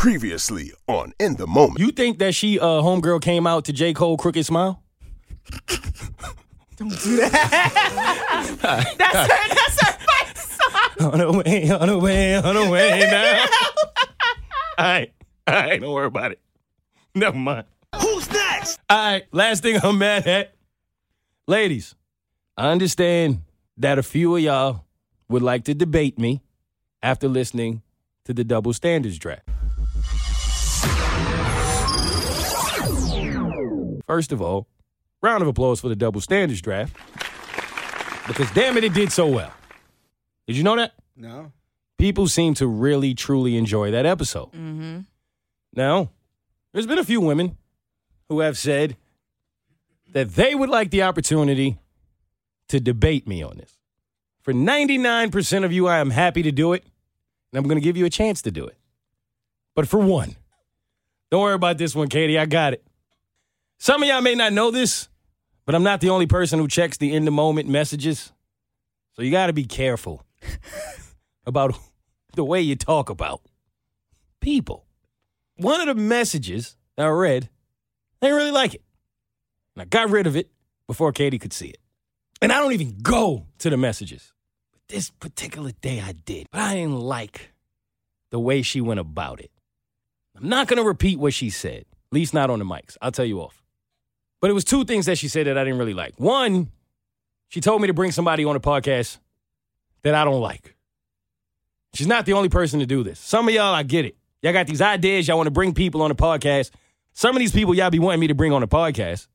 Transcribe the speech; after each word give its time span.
Previously 0.00 0.72
on 0.86 1.12
In 1.18 1.36
the 1.36 1.46
Moment. 1.46 1.78
You 1.78 1.90
think 1.90 2.20
that 2.20 2.34
she, 2.34 2.58
uh, 2.58 2.64
homegirl, 2.64 3.20
came 3.20 3.46
out 3.46 3.66
to 3.66 3.72
J. 3.74 3.92
Cole 3.92 4.16
Crooked 4.16 4.46
Smile? 4.46 4.82
Don't 6.78 6.88
do 7.02 7.16
that. 7.16 8.48
that's 8.96 9.12
her. 9.12 9.28
That's 9.50 9.82
her 9.82 9.98
fight 9.98 10.38
song. 10.38 11.12
On 11.12 11.18
the 11.18 11.42
way, 11.44 11.70
on 11.70 11.88
the 11.88 11.98
way, 11.98 12.34
on 12.34 12.54
the 12.54 12.70
way 12.70 13.00
now. 13.10 13.44
all 14.78 14.86
right, 14.86 15.12
all 15.46 15.54
right, 15.54 15.78
don't 15.78 15.92
worry 15.92 16.06
about 16.06 16.32
it. 16.32 16.40
Never 17.14 17.36
mind. 17.36 17.66
Who's 18.00 18.32
next? 18.32 18.80
All 18.88 18.96
right, 18.96 19.24
last 19.32 19.62
thing 19.62 19.80
I'm 19.82 19.98
mad 19.98 20.26
at. 20.26 20.54
Ladies, 21.46 21.94
I 22.56 22.70
understand 22.70 23.42
that 23.76 23.98
a 23.98 24.02
few 24.02 24.34
of 24.34 24.40
y'all 24.40 24.86
would 25.28 25.42
like 25.42 25.64
to 25.64 25.74
debate 25.74 26.18
me 26.18 26.40
after 27.02 27.28
listening 27.28 27.82
to 28.24 28.32
the 28.32 28.44
double 28.44 28.72
standards 28.72 29.18
draft. 29.18 29.46
First 34.10 34.32
of 34.32 34.42
all, 34.42 34.66
round 35.22 35.40
of 35.40 35.46
applause 35.46 35.80
for 35.80 35.88
the 35.88 35.94
double 35.94 36.20
standards 36.20 36.60
draft. 36.60 36.96
Because 38.26 38.50
damn 38.50 38.76
it, 38.76 38.82
it 38.82 38.92
did 38.92 39.12
so 39.12 39.28
well. 39.28 39.52
Did 40.48 40.56
you 40.56 40.64
know 40.64 40.74
that? 40.74 40.94
No. 41.14 41.52
People 41.96 42.26
seem 42.26 42.54
to 42.54 42.66
really, 42.66 43.14
truly 43.14 43.56
enjoy 43.56 43.92
that 43.92 44.06
episode. 44.06 44.48
Mm-hmm. 44.48 45.02
Now, 45.74 46.10
there's 46.72 46.88
been 46.88 46.98
a 46.98 47.04
few 47.04 47.20
women 47.20 47.56
who 48.28 48.40
have 48.40 48.58
said 48.58 48.96
that 50.12 50.30
they 50.30 50.56
would 50.56 50.70
like 50.70 50.90
the 50.90 51.04
opportunity 51.04 51.78
to 52.66 52.80
debate 52.80 53.28
me 53.28 53.44
on 53.44 53.58
this. 53.58 53.78
For 54.42 54.52
99% 54.52 55.64
of 55.64 55.72
you, 55.72 55.86
I 55.86 55.98
am 56.00 56.10
happy 56.10 56.42
to 56.42 56.50
do 56.50 56.72
it, 56.72 56.82
and 57.52 57.58
I'm 57.58 57.68
going 57.68 57.78
to 57.78 57.84
give 57.84 57.96
you 57.96 58.06
a 58.06 58.10
chance 58.10 58.42
to 58.42 58.50
do 58.50 58.66
it. 58.66 58.76
But 59.76 59.86
for 59.86 60.00
one, 60.00 60.34
don't 61.30 61.42
worry 61.42 61.54
about 61.54 61.78
this 61.78 61.94
one, 61.94 62.08
Katie. 62.08 62.40
I 62.40 62.46
got 62.46 62.72
it. 62.72 62.84
Some 63.82 64.02
of 64.02 64.08
y'all 64.10 64.20
may 64.20 64.34
not 64.34 64.52
know 64.52 64.70
this, 64.70 65.08
but 65.64 65.74
I'm 65.74 65.82
not 65.82 66.02
the 66.02 66.10
only 66.10 66.26
person 66.26 66.58
who 66.58 66.68
checks 66.68 66.98
the 66.98 67.14
in 67.14 67.24
the 67.24 67.30
moment 67.30 67.66
messages. 67.66 68.30
So 69.14 69.22
you 69.22 69.30
got 69.30 69.46
to 69.46 69.54
be 69.54 69.64
careful 69.64 70.22
about 71.46 71.74
the 72.34 72.44
way 72.44 72.60
you 72.60 72.76
talk 72.76 73.08
about 73.08 73.40
people. 74.42 74.84
One 75.56 75.80
of 75.80 75.86
the 75.86 75.94
messages 75.94 76.76
I 76.98 77.06
read, 77.06 77.48
I 78.20 78.26
didn't 78.26 78.36
really 78.36 78.50
like 78.50 78.74
it. 78.74 78.82
And 79.74 79.80
I 79.80 79.86
got 79.86 80.10
rid 80.10 80.26
of 80.26 80.36
it 80.36 80.50
before 80.86 81.10
Katie 81.10 81.38
could 81.38 81.54
see 81.54 81.68
it. 81.68 81.78
And 82.42 82.52
I 82.52 82.58
don't 82.58 82.72
even 82.72 82.98
go 83.02 83.46
to 83.60 83.70
the 83.70 83.78
messages. 83.78 84.34
But 84.72 84.82
this 84.88 85.08
particular 85.08 85.70
day 85.80 86.02
I 86.02 86.12
did. 86.12 86.48
But 86.52 86.60
I 86.60 86.74
didn't 86.74 87.00
like 87.00 87.54
the 88.30 88.38
way 88.38 88.60
she 88.60 88.82
went 88.82 89.00
about 89.00 89.40
it. 89.40 89.50
I'm 90.36 90.50
not 90.50 90.68
going 90.68 90.76
to 90.76 90.86
repeat 90.86 91.18
what 91.18 91.32
she 91.32 91.48
said, 91.48 91.86
at 91.86 92.12
least 92.12 92.34
not 92.34 92.50
on 92.50 92.58
the 92.58 92.66
mics. 92.66 92.98
I'll 93.00 93.10
tell 93.10 93.24
you 93.24 93.40
off. 93.40 93.60
But 94.40 94.50
it 94.50 94.54
was 94.54 94.64
two 94.64 94.84
things 94.84 95.06
that 95.06 95.18
she 95.18 95.28
said 95.28 95.46
that 95.46 95.58
I 95.58 95.64
didn't 95.64 95.78
really 95.78 95.94
like. 95.94 96.14
One, 96.18 96.70
she 97.48 97.60
told 97.60 97.80
me 97.82 97.88
to 97.88 97.94
bring 97.94 98.12
somebody 98.12 98.44
on 98.44 98.54
the 98.54 98.60
podcast 98.60 99.18
that 100.02 100.14
I 100.14 100.24
don't 100.24 100.40
like. 100.40 100.76
She's 101.94 102.06
not 102.06 102.24
the 102.24 102.32
only 102.32 102.48
person 102.48 102.80
to 102.80 102.86
do 102.86 103.02
this. 103.02 103.18
Some 103.18 103.48
of 103.48 103.54
y'all, 103.54 103.74
I 103.74 103.82
get 103.82 104.04
it. 104.04 104.16
Y'all 104.42 104.52
got 104.52 104.66
these 104.66 104.80
ideas. 104.80 105.28
Y'all 105.28 105.36
want 105.36 105.48
to 105.48 105.52
bring 105.52 105.74
people 105.74 106.02
on 106.02 106.08
the 106.08 106.14
podcast. 106.14 106.70
Some 107.12 107.34
of 107.36 107.40
these 107.40 107.52
people 107.52 107.74
y'all 107.74 107.90
be 107.90 107.98
wanting 107.98 108.20
me 108.20 108.28
to 108.28 108.34
bring 108.34 108.52
on 108.52 108.60
the 108.60 108.68
podcast 108.68 109.26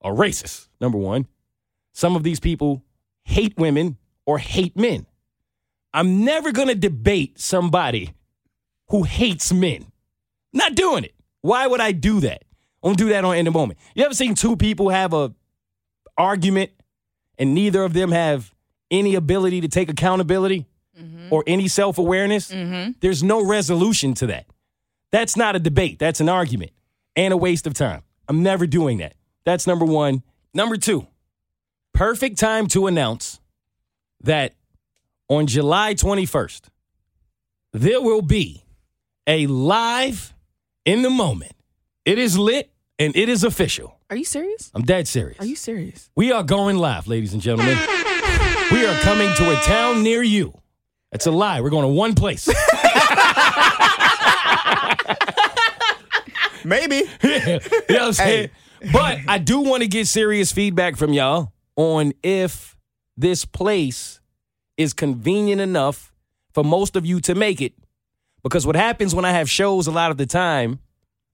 are 0.00 0.12
racist, 0.12 0.68
number 0.80 0.98
one. 0.98 1.26
Some 1.92 2.16
of 2.16 2.22
these 2.22 2.40
people 2.40 2.82
hate 3.22 3.56
women 3.56 3.96
or 4.26 4.38
hate 4.38 4.76
men. 4.76 5.06
I'm 5.92 6.24
never 6.24 6.50
going 6.50 6.68
to 6.68 6.74
debate 6.74 7.38
somebody 7.38 8.14
who 8.88 9.04
hates 9.04 9.52
men. 9.52 9.86
Not 10.52 10.74
doing 10.74 11.04
it. 11.04 11.14
Why 11.42 11.66
would 11.66 11.80
I 11.80 11.92
do 11.92 12.20
that? 12.20 12.43
Gonna 12.84 12.96
do 12.96 13.08
that 13.08 13.24
on 13.24 13.36
in 13.36 13.46
the 13.46 13.50
moment. 13.50 13.78
You 13.94 14.04
ever 14.04 14.14
seen 14.14 14.34
two 14.34 14.56
people 14.56 14.90
have 14.90 15.14
a 15.14 15.32
argument 16.18 16.70
and 17.38 17.54
neither 17.54 17.82
of 17.82 17.94
them 17.94 18.12
have 18.12 18.54
any 18.90 19.14
ability 19.14 19.62
to 19.62 19.68
take 19.68 19.88
accountability 19.88 20.66
mm-hmm. 20.98 21.32
or 21.32 21.42
any 21.46 21.66
self 21.66 21.96
awareness? 21.96 22.52
Mm-hmm. 22.52 22.92
There's 23.00 23.22
no 23.22 23.44
resolution 23.44 24.12
to 24.14 24.26
that. 24.26 24.46
That's 25.10 25.36
not 25.36 25.56
a 25.56 25.58
debate. 25.58 25.98
That's 25.98 26.20
an 26.20 26.28
argument 26.28 26.72
and 27.16 27.32
a 27.32 27.36
waste 27.36 27.66
of 27.66 27.72
time. 27.72 28.02
I'm 28.28 28.42
never 28.42 28.66
doing 28.66 28.98
that. 28.98 29.14
That's 29.44 29.66
number 29.66 29.86
one. 29.86 30.22
Number 30.52 30.76
two, 30.76 31.06
perfect 31.94 32.38
time 32.38 32.66
to 32.68 32.86
announce 32.86 33.40
that 34.22 34.54
on 35.28 35.46
July 35.46 35.94
21st, 35.94 36.68
there 37.72 38.00
will 38.00 38.22
be 38.22 38.62
a 39.26 39.46
live 39.46 40.34
in 40.84 41.02
the 41.02 41.10
moment. 41.10 41.52
It 42.04 42.18
is 42.18 42.38
lit 42.38 42.70
and 42.98 43.16
it 43.16 43.28
is 43.28 43.44
official. 43.44 43.96
Are 44.10 44.16
you 44.16 44.24
serious? 44.24 44.70
I'm 44.74 44.82
dead 44.82 45.08
serious. 45.08 45.40
Are 45.40 45.46
you 45.46 45.56
serious? 45.56 46.10
We 46.14 46.32
are 46.32 46.42
going 46.42 46.76
live, 46.78 47.06
ladies 47.06 47.32
and 47.32 47.42
gentlemen. 47.42 47.76
we 48.70 48.86
are 48.86 48.98
coming 49.00 49.34
to 49.36 49.50
a 49.50 49.56
town 49.62 50.02
near 50.02 50.22
you. 50.22 50.52
That's 51.10 51.26
a 51.26 51.30
lie. 51.30 51.60
We're 51.60 51.70
going 51.70 51.82
to 51.84 51.88
one 51.88 52.14
place. 52.14 52.48
Maybe. 56.64 57.02
yeah, 57.22 57.46
you 57.58 57.58
know 57.58 57.60
what 57.88 58.02
I'm 58.02 58.12
saying? 58.12 58.50
Hey. 58.80 58.90
But 58.92 59.18
I 59.28 59.38
do 59.38 59.60
want 59.60 59.82
to 59.82 59.88
get 59.88 60.06
serious 60.06 60.52
feedback 60.52 60.96
from 60.96 61.12
y'all 61.12 61.52
on 61.76 62.12
if 62.22 62.76
this 63.16 63.44
place 63.44 64.20
is 64.76 64.92
convenient 64.92 65.60
enough 65.60 66.12
for 66.52 66.64
most 66.64 66.96
of 66.96 67.06
you 67.06 67.20
to 67.20 67.34
make 67.34 67.60
it. 67.60 67.74
Because 68.42 68.66
what 68.66 68.76
happens 68.76 69.14
when 69.14 69.24
I 69.24 69.30
have 69.30 69.48
shows 69.48 69.86
a 69.86 69.90
lot 69.90 70.10
of 70.10 70.16
the 70.16 70.26
time, 70.26 70.80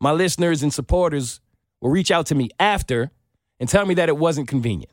my 0.01 0.13
listeners 0.13 0.63
and 0.63 0.73
supporters 0.73 1.41
will 1.81 1.91
reach 1.91 2.11
out 2.11 2.27
to 2.27 2.35
me 2.35 2.51
after 2.59 3.11
and 3.59 3.69
tell 3.69 3.87
me 3.87 3.95
that 3.95 4.09
it 4.09 4.17
wasn't 4.17 4.49
convenient. 4.49 4.93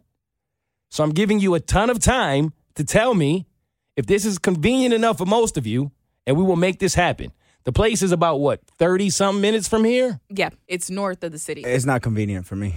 So 0.89 1.03
I'm 1.03 1.11
giving 1.11 1.39
you 1.39 1.53
a 1.55 1.59
ton 1.59 1.89
of 1.89 1.99
time 1.99 2.53
to 2.75 2.83
tell 2.83 3.13
me 3.13 3.47
if 3.95 4.05
this 4.05 4.25
is 4.25 4.37
convenient 4.37 4.93
enough 4.93 5.17
for 5.17 5.25
most 5.25 5.57
of 5.57 5.65
you, 5.65 5.91
and 6.25 6.37
we 6.37 6.43
will 6.43 6.55
make 6.55 6.79
this 6.79 6.93
happen. 6.93 7.31
The 7.63 7.71
place 7.71 8.01
is 8.01 8.11
about 8.11 8.39
what, 8.39 8.61
30 8.77 9.09
something 9.09 9.41
minutes 9.41 9.67
from 9.67 9.83
here? 9.83 10.21
Yeah, 10.29 10.49
it's 10.67 10.89
north 10.89 11.23
of 11.23 11.31
the 11.31 11.39
city. 11.39 11.63
It's 11.63 11.85
not 11.85 12.01
convenient 12.01 12.45
for 12.45 12.55
me. 12.55 12.75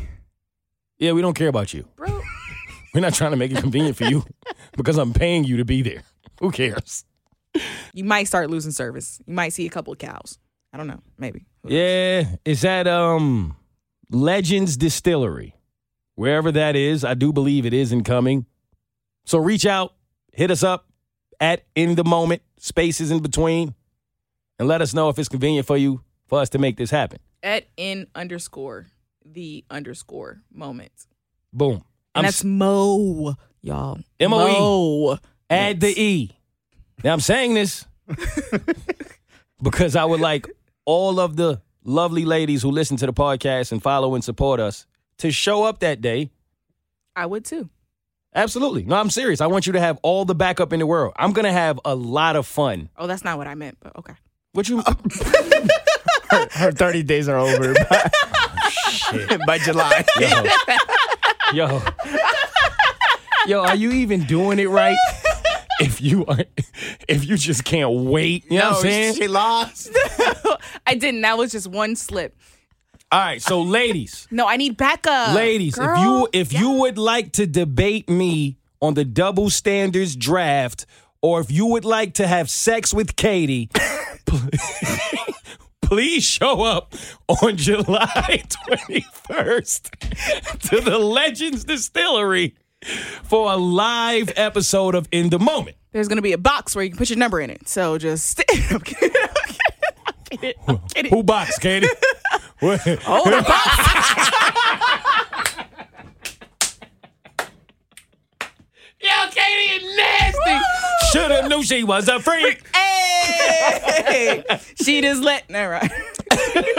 Yeah, 0.98 1.12
we 1.12 1.22
don't 1.22 1.34
care 1.34 1.48
about 1.48 1.72
you. 1.72 1.86
Bro. 1.96 2.20
We're 2.94 3.00
not 3.00 3.14
trying 3.14 3.30
to 3.30 3.36
make 3.36 3.52
it 3.52 3.58
convenient 3.58 3.96
for 3.96 4.04
you 4.04 4.24
because 4.76 4.98
I'm 4.98 5.12
paying 5.12 5.44
you 5.44 5.58
to 5.58 5.64
be 5.64 5.82
there. 5.82 6.02
Who 6.40 6.50
cares? 6.50 7.04
You 7.92 8.04
might 8.04 8.24
start 8.24 8.50
losing 8.50 8.72
service. 8.72 9.20
You 9.26 9.34
might 9.34 9.52
see 9.52 9.66
a 9.66 9.70
couple 9.70 9.92
of 9.92 9.98
cows. 9.98 10.38
I 10.72 10.76
don't 10.76 10.86
know. 10.86 11.00
Maybe. 11.18 11.46
Yeah. 11.64 12.24
Is 12.44 12.62
that 12.62 12.86
um 12.86 13.56
Legends 14.10 14.76
Distillery? 14.76 15.54
Wherever 16.16 16.50
that 16.52 16.74
is, 16.74 17.04
I 17.04 17.14
do 17.14 17.32
believe 17.32 17.64
it 17.64 17.72
is 17.72 17.92
incoming. 17.92 18.44
So 19.24 19.38
reach 19.38 19.64
out, 19.64 19.94
hit 20.32 20.50
us 20.50 20.62
up 20.64 20.86
at 21.38 21.62
in 21.74 21.94
the 21.94 22.04
moment, 22.04 22.42
spaces 22.58 23.10
in 23.10 23.20
between, 23.20 23.74
and 24.58 24.66
let 24.66 24.82
us 24.82 24.92
know 24.92 25.08
if 25.08 25.18
it's 25.18 25.28
convenient 25.28 25.66
for 25.66 25.76
you 25.76 26.02
for 26.26 26.40
us 26.40 26.48
to 26.50 26.58
make 26.58 26.76
this 26.76 26.90
happen. 26.90 27.20
At 27.42 27.68
in 27.76 28.08
underscore 28.14 28.88
the 29.24 29.64
underscore 29.70 30.42
moment. 30.52 30.92
Boom. 31.52 31.72
And 31.72 31.84
I'm 32.14 32.24
that's 32.24 32.42
Moe, 32.44 33.34
y'all. 33.62 34.00
M 34.18 34.34
O 34.34 35.14
E. 35.14 35.18
Add 35.48 35.80
the 35.80 36.00
E. 36.00 36.32
Now 37.04 37.12
I'm 37.12 37.20
saying 37.20 37.54
this 37.54 37.86
because 39.62 39.94
I 39.94 40.04
would 40.04 40.20
like 40.20 40.48
all 40.84 41.20
of 41.20 41.36
the 41.36 41.62
lovely 41.90 42.24
ladies 42.24 42.62
who 42.62 42.70
listen 42.70 42.96
to 42.98 43.06
the 43.06 43.12
podcast 43.12 43.72
and 43.72 43.82
follow 43.82 44.14
and 44.14 44.24
support 44.24 44.60
us 44.60 44.86
to 45.18 45.30
show 45.30 45.64
up 45.64 45.80
that 45.80 46.00
day. 46.00 46.30
I 47.14 47.26
would 47.26 47.44
too. 47.44 47.68
Absolutely. 48.34 48.84
No, 48.84 48.96
I'm 48.96 49.10
serious. 49.10 49.40
I 49.40 49.48
want 49.48 49.66
you 49.66 49.72
to 49.72 49.80
have 49.80 49.98
all 50.02 50.24
the 50.24 50.34
backup 50.34 50.72
in 50.72 50.78
the 50.78 50.86
world. 50.86 51.12
I'm 51.16 51.32
going 51.32 51.44
to 51.46 51.52
have 51.52 51.80
a 51.84 51.94
lot 51.94 52.36
of 52.36 52.46
fun. 52.46 52.88
Oh, 52.96 53.06
that's 53.06 53.24
not 53.24 53.38
what 53.38 53.48
I 53.48 53.56
meant, 53.56 53.78
but 53.80 53.96
okay. 53.96 54.14
What 54.52 54.68
you 54.68 54.82
Her 56.52 56.70
30 56.72 57.02
days 57.02 57.28
are 57.28 57.38
over 57.38 57.74
by, 57.74 58.10
by 59.46 59.58
July. 59.58 60.04
Yo. 60.20 60.44
Yo. 61.52 61.82
Yo, 63.46 63.62
are 63.62 63.74
you 63.74 63.90
even 63.92 64.24
doing 64.24 64.58
it 64.58 64.68
right? 64.68 64.96
If 65.80 66.00
you 66.00 66.24
are 66.26 66.44
if 67.08 67.26
you 67.26 67.36
just 67.36 67.64
can't 67.64 67.90
wait. 67.90 68.44
You 68.50 68.58
know 68.58 68.70
what 68.70 68.76
I'm 68.76 68.82
saying? 68.82 69.14
she 69.14 69.28
lost. 69.28 69.90
I 70.86 70.94
didn't. 70.94 71.22
That 71.22 71.38
was 71.38 71.52
just 71.52 71.66
one 71.66 71.96
slip. 71.96 72.36
All 73.12 73.18
right, 73.18 73.42
so 73.42 73.62
ladies. 73.62 74.28
No, 74.30 74.46
I 74.46 74.56
need 74.56 74.76
backup. 74.76 75.34
Ladies, 75.34 75.76
if 75.76 75.98
you 75.98 76.28
if 76.32 76.52
you 76.52 76.70
would 76.72 76.96
like 76.96 77.32
to 77.32 77.46
debate 77.46 78.08
me 78.08 78.56
on 78.80 78.94
the 78.94 79.04
double 79.04 79.50
standards 79.50 80.14
draft, 80.14 80.86
or 81.20 81.40
if 81.40 81.50
you 81.50 81.66
would 81.66 81.84
like 81.84 82.14
to 82.14 82.26
have 82.26 82.48
sex 82.48 82.94
with 82.94 83.16
Katie, 83.16 83.68
please 85.82 86.22
show 86.22 86.62
up 86.62 86.94
on 87.42 87.56
July 87.56 88.44
21st 88.68 90.70
to 90.70 90.80
the 90.80 90.98
Legends 90.98 91.64
Distillery 91.64 92.54
for 93.24 93.52
a 93.52 93.56
live 93.56 94.32
episode 94.36 94.94
of 94.94 95.08
In 95.12 95.30
the 95.30 95.38
Moment. 95.38 95.76
There's 95.92 96.08
gonna 96.08 96.22
be 96.22 96.32
a 96.32 96.38
box 96.38 96.74
where 96.74 96.84
you 96.84 96.90
can 96.90 96.98
put 96.98 97.10
your 97.10 97.18
number 97.18 97.40
in 97.40 97.50
it. 97.50 97.68
So 97.68 97.98
just 97.98 98.42
I'm 98.70 98.80
kidding. 98.80 99.10
I'm 99.20 100.38
kidding. 100.38 100.52
I'm 100.68 100.78
kidding. 100.94 101.12
Who 101.12 101.22
box, 101.22 101.58
Katie? 101.58 101.88
What? 102.60 102.78
Oh, 103.06 103.24
the 103.24 103.40
box. 103.40 105.48
Yo, 109.00 109.08
Katie 109.30 109.86
is 109.86 109.96
nasty. 109.96 110.58
Shoulda 111.10 111.48
knew 111.48 111.62
she 111.62 111.84
was 111.84 112.06
a 112.08 112.20
freak. 112.20 112.62
Hey, 112.76 114.44
she 114.74 115.00
just 115.00 115.22
let. 115.22 115.48
Never 115.48 115.72
right. 115.72 115.90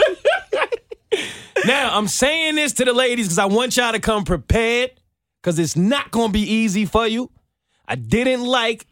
Now, 1.64 1.96
I'm 1.96 2.08
saying 2.08 2.56
this 2.56 2.72
to 2.74 2.84
the 2.84 2.92
ladies 2.92 3.26
because 3.26 3.38
I 3.38 3.44
want 3.44 3.76
y'all 3.76 3.92
to 3.92 4.00
come 4.00 4.24
prepared 4.24 4.90
because 5.42 5.58
it's 5.58 5.76
not 5.76 6.10
going 6.10 6.28
to 6.28 6.32
be 6.32 6.40
easy 6.40 6.84
for 6.84 7.06
you. 7.06 7.30
I 7.86 7.96
didn't 7.96 8.44
like 8.44 8.86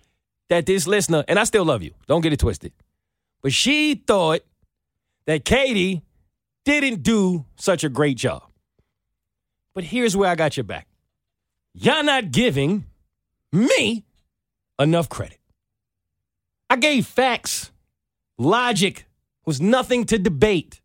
that 0.49 0.67
this 0.67 0.87
listener, 0.87 1.25
and 1.29 1.38
I 1.38 1.44
still 1.44 1.64
love 1.64 1.82
you, 1.82 1.93
don't 2.08 2.23
get 2.23 2.32
it 2.32 2.41
twisted, 2.41 2.73
but 3.41 3.52
she 3.52 3.94
thought 3.94 4.41
that 5.26 5.44
Katie 5.44 6.02
didn't 6.64 7.02
do 7.02 7.44
such 7.56 7.85
a 7.85 7.88
great 7.88 8.17
job. 8.17 8.43
But 9.75 9.85
here's 9.85 10.17
where 10.17 10.29
I 10.29 10.35
got 10.35 10.56
your 10.56 10.64
back. 10.64 10.88
Y'all 11.75 12.02
not 12.02 12.32
giving 12.32 12.85
me 13.53 14.05
enough 14.79 15.08
credit. 15.08 15.38
I 16.69 16.76
gave 16.76 17.06
facts. 17.06 17.70
Logic 18.38 19.06
was 19.46 19.61
nothing 19.61 20.05
to 20.06 20.19
debate. 20.19 20.81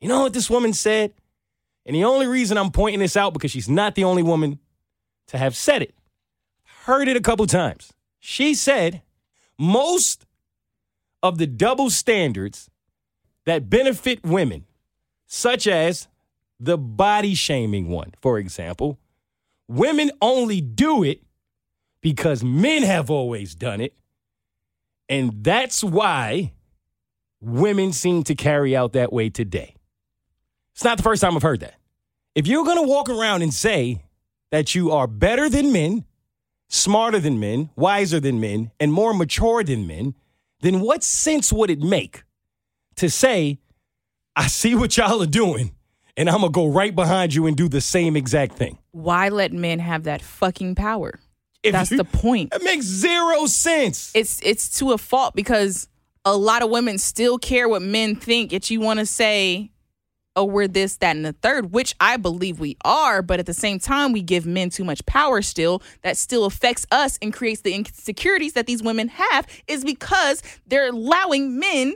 You 0.00 0.08
know 0.08 0.20
what 0.20 0.34
this 0.34 0.50
woman 0.50 0.74
said? 0.74 1.14
And 1.86 1.96
the 1.96 2.04
only 2.04 2.26
reason 2.26 2.58
I'm 2.58 2.70
pointing 2.70 3.00
this 3.00 3.16
out 3.16 3.32
because 3.32 3.50
she's 3.50 3.68
not 3.68 3.94
the 3.94 4.04
only 4.04 4.22
woman 4.22 4.58
to 5.28 5.38
have 5.38 5.56
said 5.56 5.82
it. 5.82 5.94
Heard 6.84 7.08
it 7.08 7.16
a 7.16 7.20
couple 7.20 7.46
times. 7.46 7.92
She 8.18 8.54
said 8.54 9.02
most 9.58 10.26
of 11.22 11.38
the 11.38 11.46
double 11.46 11.90
standards 11.90 12.70
that 13.46 13.70
benefit 13.70 14.24
women, 14.24 14.64
such 15.26 15.66
as 15.66 16.08
the 16.60 16.78
body 16.78 17.34
shaming 17.34 17.88
one, 17.88 18.12
for 18.20 18.38
example, 18.38 18.98
women 19.68 20.10
only 20.20 20.60
do 20.60 21.02
it 21.02 21.22
because 22.00 22.44
men 22.44 22.82
have 22.82 23.10
always 23.10 23.54
done 23.54 23.80
it. 23.80 23.94
And 25.08 25.42
that's 25.44 25.82
why 25.82 26.52
women 27.40 27.92
seem 27.92 28.24
to 28.24 28.34
carry 28.34 28.76
out 28.76 28.92
that 28.92 29.12
way 29.12 29.30
today. 29.30 29.74
It's 30.74 30.84
not 30.84 30.96
the 30.96 31.02
first 31.02 31.22
time 31.22 31.36
I've 31.36 31.42
heard 31.42 31.60
that. 31.60 31.74
If 32.34 32.46
you're 32.46 32.64
going 32.64 32.78
to 32.78 32.88
walk 32.88 33.08
around 33.08 33.42
and 33.42 33.52
say 33.52 34.02
that 34.54 34.72
you 34.72 34.92
are 34.92 35.08
better 35.08 35.48
than 35.48 35.72
men, 35.72 36.04
smarter 36.68 37.18
than 37.18 37.40
men, 37.40 37.70
wiser 37.74 38.20
than 38.20 38.38
men, 38.38 38.70
and 38.78 38.92
more 38.92 39.12
mature 39.12 39.64
than 39.64 39.84
men, 39.84 40.14
then 40.60 40.78
what 40.78 41.02
sense 41.02 41.52
would 41.52 41.70
it 41.70 41.80
make 41.80 42.22
to 42.94 43.10
say, 43.10 43.58
I 44.36 44.46
see 44.46 44.76
what 44.76 44.96
y'all 44.96 45.20
are 45.20 45.26
doing, 45.26 45.74
and 46.16 46.30
I'm 46.30 46.42
to 46.42 46.50
go 46.50 46.68
right 46.68 46.94
behind 46.94 47.34
you 47.34 47.48
and 47.48 47.56
do 47.56 47.68
the 47.68 47.80
same 47.80 48.14
exact 48.14 48.54
thing? 48.54 48.78
Why 48.92 49.28
let 49.28 49.52
men 49.52 49.80
have 49.80 50.04
that 50.04 50.22
fucking 50.22 50.76
power? 50.76 51.18
If 51.64 51.72
That's 51.72 51.90
you- 51.90 51.96
the 51.96 52.04
point. 52.04 52.54
It 52.54 52.62
makes 52.62 52.84
zero 52.86 53.46
sense. 53.46 54.12
It's 54.14 54.38
it's 54.44 54.78
to 54.78 54.92
a 54.92 54.98
fault 54.98 55.34
because 55.34 55.88
a 56.24 56.36
lot 56.36 56.62
of 56.62 56.70
women 56.70 56.98
still 56.98 57.38
care 57.38 57.68
what 57.68 57.82
men 57.82 58.14
think. 58.14 58.52
Yet 58.52 58.70
you 58.70 58.78
want 58.78 59.00
to 59.00 59.06
say, 59.06 59.72
"Oh, 60.36 60.44
we're 60.44 60.68
this, 60.68 60.96
that, 60.98 61.16
and 61.16 61.24
the 61.24 61.32
third, 61.32 61.72
which 61.72 61.94
I 62.00 62.16
believe 62.16 62.58
we 62.60 62.76
are. 62.84 63.22
But 63.22 63.40
at 63.40 63.46
the 63.46 63.54
same 63.54 63.78
time, 63.78 64.12
we 64.12 64.22
give 64.22 64.46
men 64.46 64.70
too 64.70 64.84
much 64.84 65.04
power. 65.06 65.42
Still, 65.42 65.82
that 66.02 66.16
still 66.16 66.44
affects 66.44 66.86
us 66.90 67.18
and 67.22 67.32
creates 67.32 67.60
the 67.62 67.74
insecurities 67.74 68.54
that 68.54 68.66
these 68.66 68.82
women 68.82 69.08
have. 69.08 69.46
Is 69.68 69.84
because 69.84 70.42
they're 70.66 70.88
allowing 70.88 71.58
men 71.58 71.94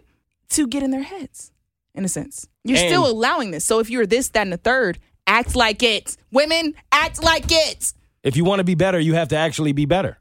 to 0.51 0.67
get 0.67 0.83
in 0.83 0.91
their 0.91 1.03
heads. 1.03 1.53
In 1.95 2.05
a 2.05 2.09
sense, 2.09 2.47
you're 2.65 2.79
And- 2.79 2.89
still 2.89 3.07
allowing 3.11 3.51
this. 3.51 3.65
So 3.65 3.81
if 3.81 3.91
you're 3.91 4.07
this, 4.07 4.29
that, 4.29 4.43
and 4.43 4.53
the 4.53 4.57
third, 4.57 4.99
act 5.27 5.57
like 5.57 5.83
it. 5.83 6.17
Women, 6.31 6.75
act 6.93 7.23
like 7.23 7.47
it. 7.51 7.93
If 8.23 8.37
you 8.37 8.45
want 8.45 8.61
to 8.61 8.65
be 8.65 8.75
better, 8.75 8.99
you 9.01 9.15
have 9.15 9.29
to 9.29 9.37
actually 9.37 9.73
be 9.73 9.85
better. 9.85 10.19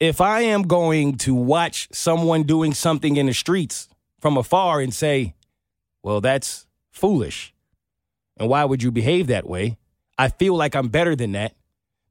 If 0.00 0.20
I 0.20 0.40
am 0.42 0.62
going 0.62 1.16
to 1.18 1.34
watch 1.34 1.88
someone 1.92 2.42
doing 2.42 2.74
something 2.74 3.16
in 3.16 3.26
the 3.26 3.32
streets 3.34 3.88
from 4.20 4.36
afar 4.36 4.80
and 4.80 4.92
say, 4.92 5.34
well, 6.02 6.20
that's 6.20 6.66
foolish, 6.92 7.52
and 8.36 8.48
why 8.48 8.64
would 8.64 8.82
you 8.82 8.90
behave 8.90 9.26
that 9.26 9.48
way? 9.48 9.78
I 10.18 10.28
feel 10.28 10.54
like 10.54 10.76
I'm 10.76 10.88
better 10.88 11.16
than 11.16 11.32
that. 11.32 11.54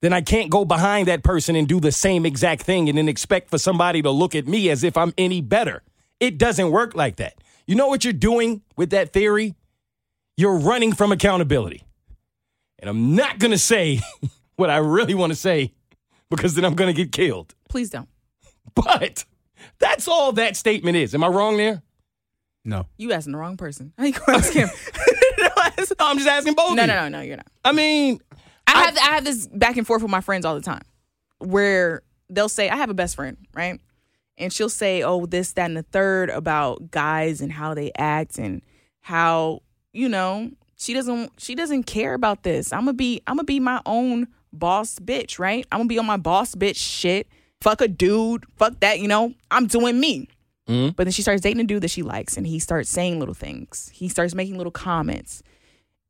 Then 0.01 0.13
I 0.13 0.21
can't 0.21 0.49
go 0.49 0.65
behind 0.65 1.07
that 1.07 1.23
person 1.23 1.55
and 1.55 1.67
do 1.67 1.79
the 1.79 1.91
same 1.91 2.25
exact 2.25 2.63
thing 2.63 2.89
and 2.89 2.97
then 2.97 3.07
expect 3.07 3.49
for 3.49 3.59
somebody 3.59 4.01
to 4.01 4.09
look 4.09 4.33
at 4.33 4.47
me 4.47 4.69
as 4.69 4.83
if 4.83 4.97
I'm 4.97 5.13
any 5.17 5.41
better. 5.41 5.83
It 6.19 6.37
doesn't 6.37 6.71
work 6.71 6.95
like 6.95 7.17
that. 7.17 7.35
You 7.67 7.75
know 7.75 7.87
what 7.87 8.03
you're 8.03 8.13
doing 8.13 8.63
with 8.75 8.89
that 8.89 9.13
theory? 9.13 9.55
You're 10.37 10.57
running 10.57 10.93
from 10.93 11.11
accountability. 11.11 11.83
And 12.79 12.89
I'm 12.89 13.15
not 13.15 13.37
going 13.37 13.51
to 13.51 13.59
say 13.59 14.01
what 14.55 14.71
I 14.71 14.77
really 14.77 15.13
want 15.13 15.31
to 15.31 15.37
say 15.37 15.73
because 16.29 16.55
then 16.55 16.65
I'm 16.65 16.73
going 16.75 16.93
to 16.93 16.99
get 16.99 17.11
killed. 17.11 17.53
Please 17.69 17.91
don't. 17.91 18.09
But 18.73 19.25
that's 19.79 20.07
all 20.07 20.31
that 20.33 20.57
statement 20.57 20.97
is. 20.97 21.13
Am 21.13 21.23
I 21.23 21.27
wrong 21.27 21.57
there? 21.57 21.83
No. 22.63 22.85
You 22.97 23.11
asking 23.11 23.33
the 23.33 23.39
wrong 23.39 23.57
person. 23.57 23.93
I 23.97 24.07
ain't 24.07 24.15
going 24.15 24.39
to 24.39 24.45
ask 24.45 24.53
him. 24.53 24.69
no, 25.39 25.49
I'm 25.99 26.17
just 26.17 26.29
asking 26.29 26.53
both. 26.53 26.75
no, 26.75 26.85
no, 26.85 26.95
no, 26.95 27.09
no, 27.09 27.21
you're 27.21 27.37
not. 27.37 27.47
I 27.65 27.71
mean, 27.71 28.19
I 28.67 28.83
have 28.83 28.97
I 28.97 29.15
have 29.15 29.25
this 29.25 29.47
back 29.47 29.77
and 29.77 29.85
forth 29.85 30.01
with 30.01 30.11
my 30.11 30.21
friends 30.21 30.45
all 30.45 30.55
the 30.55 30.61
time, 30.61 30.83
where 31.39 32.03
they'll 32.29 32.49
say 32.49 32.69
I 32.69 32.75
have 32.75 32.89
a 32.89 32.93
best 32.93 33.15
friend, 33.15 33.37
right, 33.53 33.79
and 34.37 34.53
she'll 34.53 34.69
say, 34.69 35.03
"Oh, 35.03 35.25
this, 35.25 35.53
that, 35.53 35.65
and 35.65 35.77
the 35.77 35.83
third 35.83 36.29
about 36.29 36.91
guys 36.91 37.41
and 37.41 37.51
how 37.51 37.73
they 37.73 37.91
act 37.97 38.37
and 38.37 38.61
how 39.01 39.61
you 39.93 40.07
know 40.07 40.51
she 40.77 40.93
doesn't 40.93 41.31
she 41.37 41.55
doesn't 41.55 41.83
care 41.83 42.13
about 42.13 42.43
this. 42.43 42.71
I'm 42.71 42.81
gonna 42.81 42.93
be 42.93 43.21
I'm 43.27 43.37
gonna 43.37 43.45
be 43.45 43.59
my 43.59 43.81
own 43.85 44.27
boss 44.53 44.99
bitch, 44.99 45.39
right? 45.39 45.65
I'm 45.71 45.79
gonna 45.79 45.87
be 45.87 45.99
on 45.99 46.05
my 46.05 46.17
boss 46.17 46.55
bitch 46.55 46.77
shit. 46.77 47.27
Fuck 47.61 47.81
a 47.81 47.87
dude, 47.87 48.45
fuck 48.55 48.79
that, 48.79 48.99
you 48.99 49.07
know. 49.07 49.33
I'm 49.49 49.67
doing 49.67 49.99
me." 49.99 50.29
Mhm. 50.67 50.95
But 50.95 51.05
then 51.05 51.11
she 51.11 51.21
starts 51.21 51.41
dating 51.41 51.61
a 51.61 51.65
dude 51.65 51.83
that 51.83 51.91
she 51.91 52.03
likes, 52.03 52.37
and 52.37 52.45
he 52.47 52.59
starts 52.59 52.89
saying 52.89 53.19
little 53.19 53.33
things. 53.33 53.89
He 53.93 54.07
starts 54.09 54.35
making 54.35 54.57
little 54.57 54.71
comments 54.71 55.41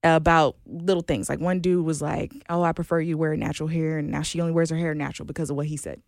about 0.03 0.55
little 0.65 1.03
things. 1.03 1.29
Like 1.29 1.39
one 1.39 1.60
dude 1.60 1.86
was 1.86 2.01
like, 2.01 2.34
"Oh, 2.50 2.63
I 2.63 2.72
prefer 2.74 3.00
you 3.00 3.17
wear 3.17 3.36
natural 3.38 3.70
hair," 3.70 4.00
and 4.00 4.10
now 4.12 4.22
she 4.24 4.39
only 4.41 4.53
wears 4.53 4.70
her 4.70 4.77
hair 4.77 4.93
natural 4.96 5.25
because 5.25 5.50
of 5.50 5.55
what 5.55 5.67
he 5.67 5.77
said. 5.77 6.01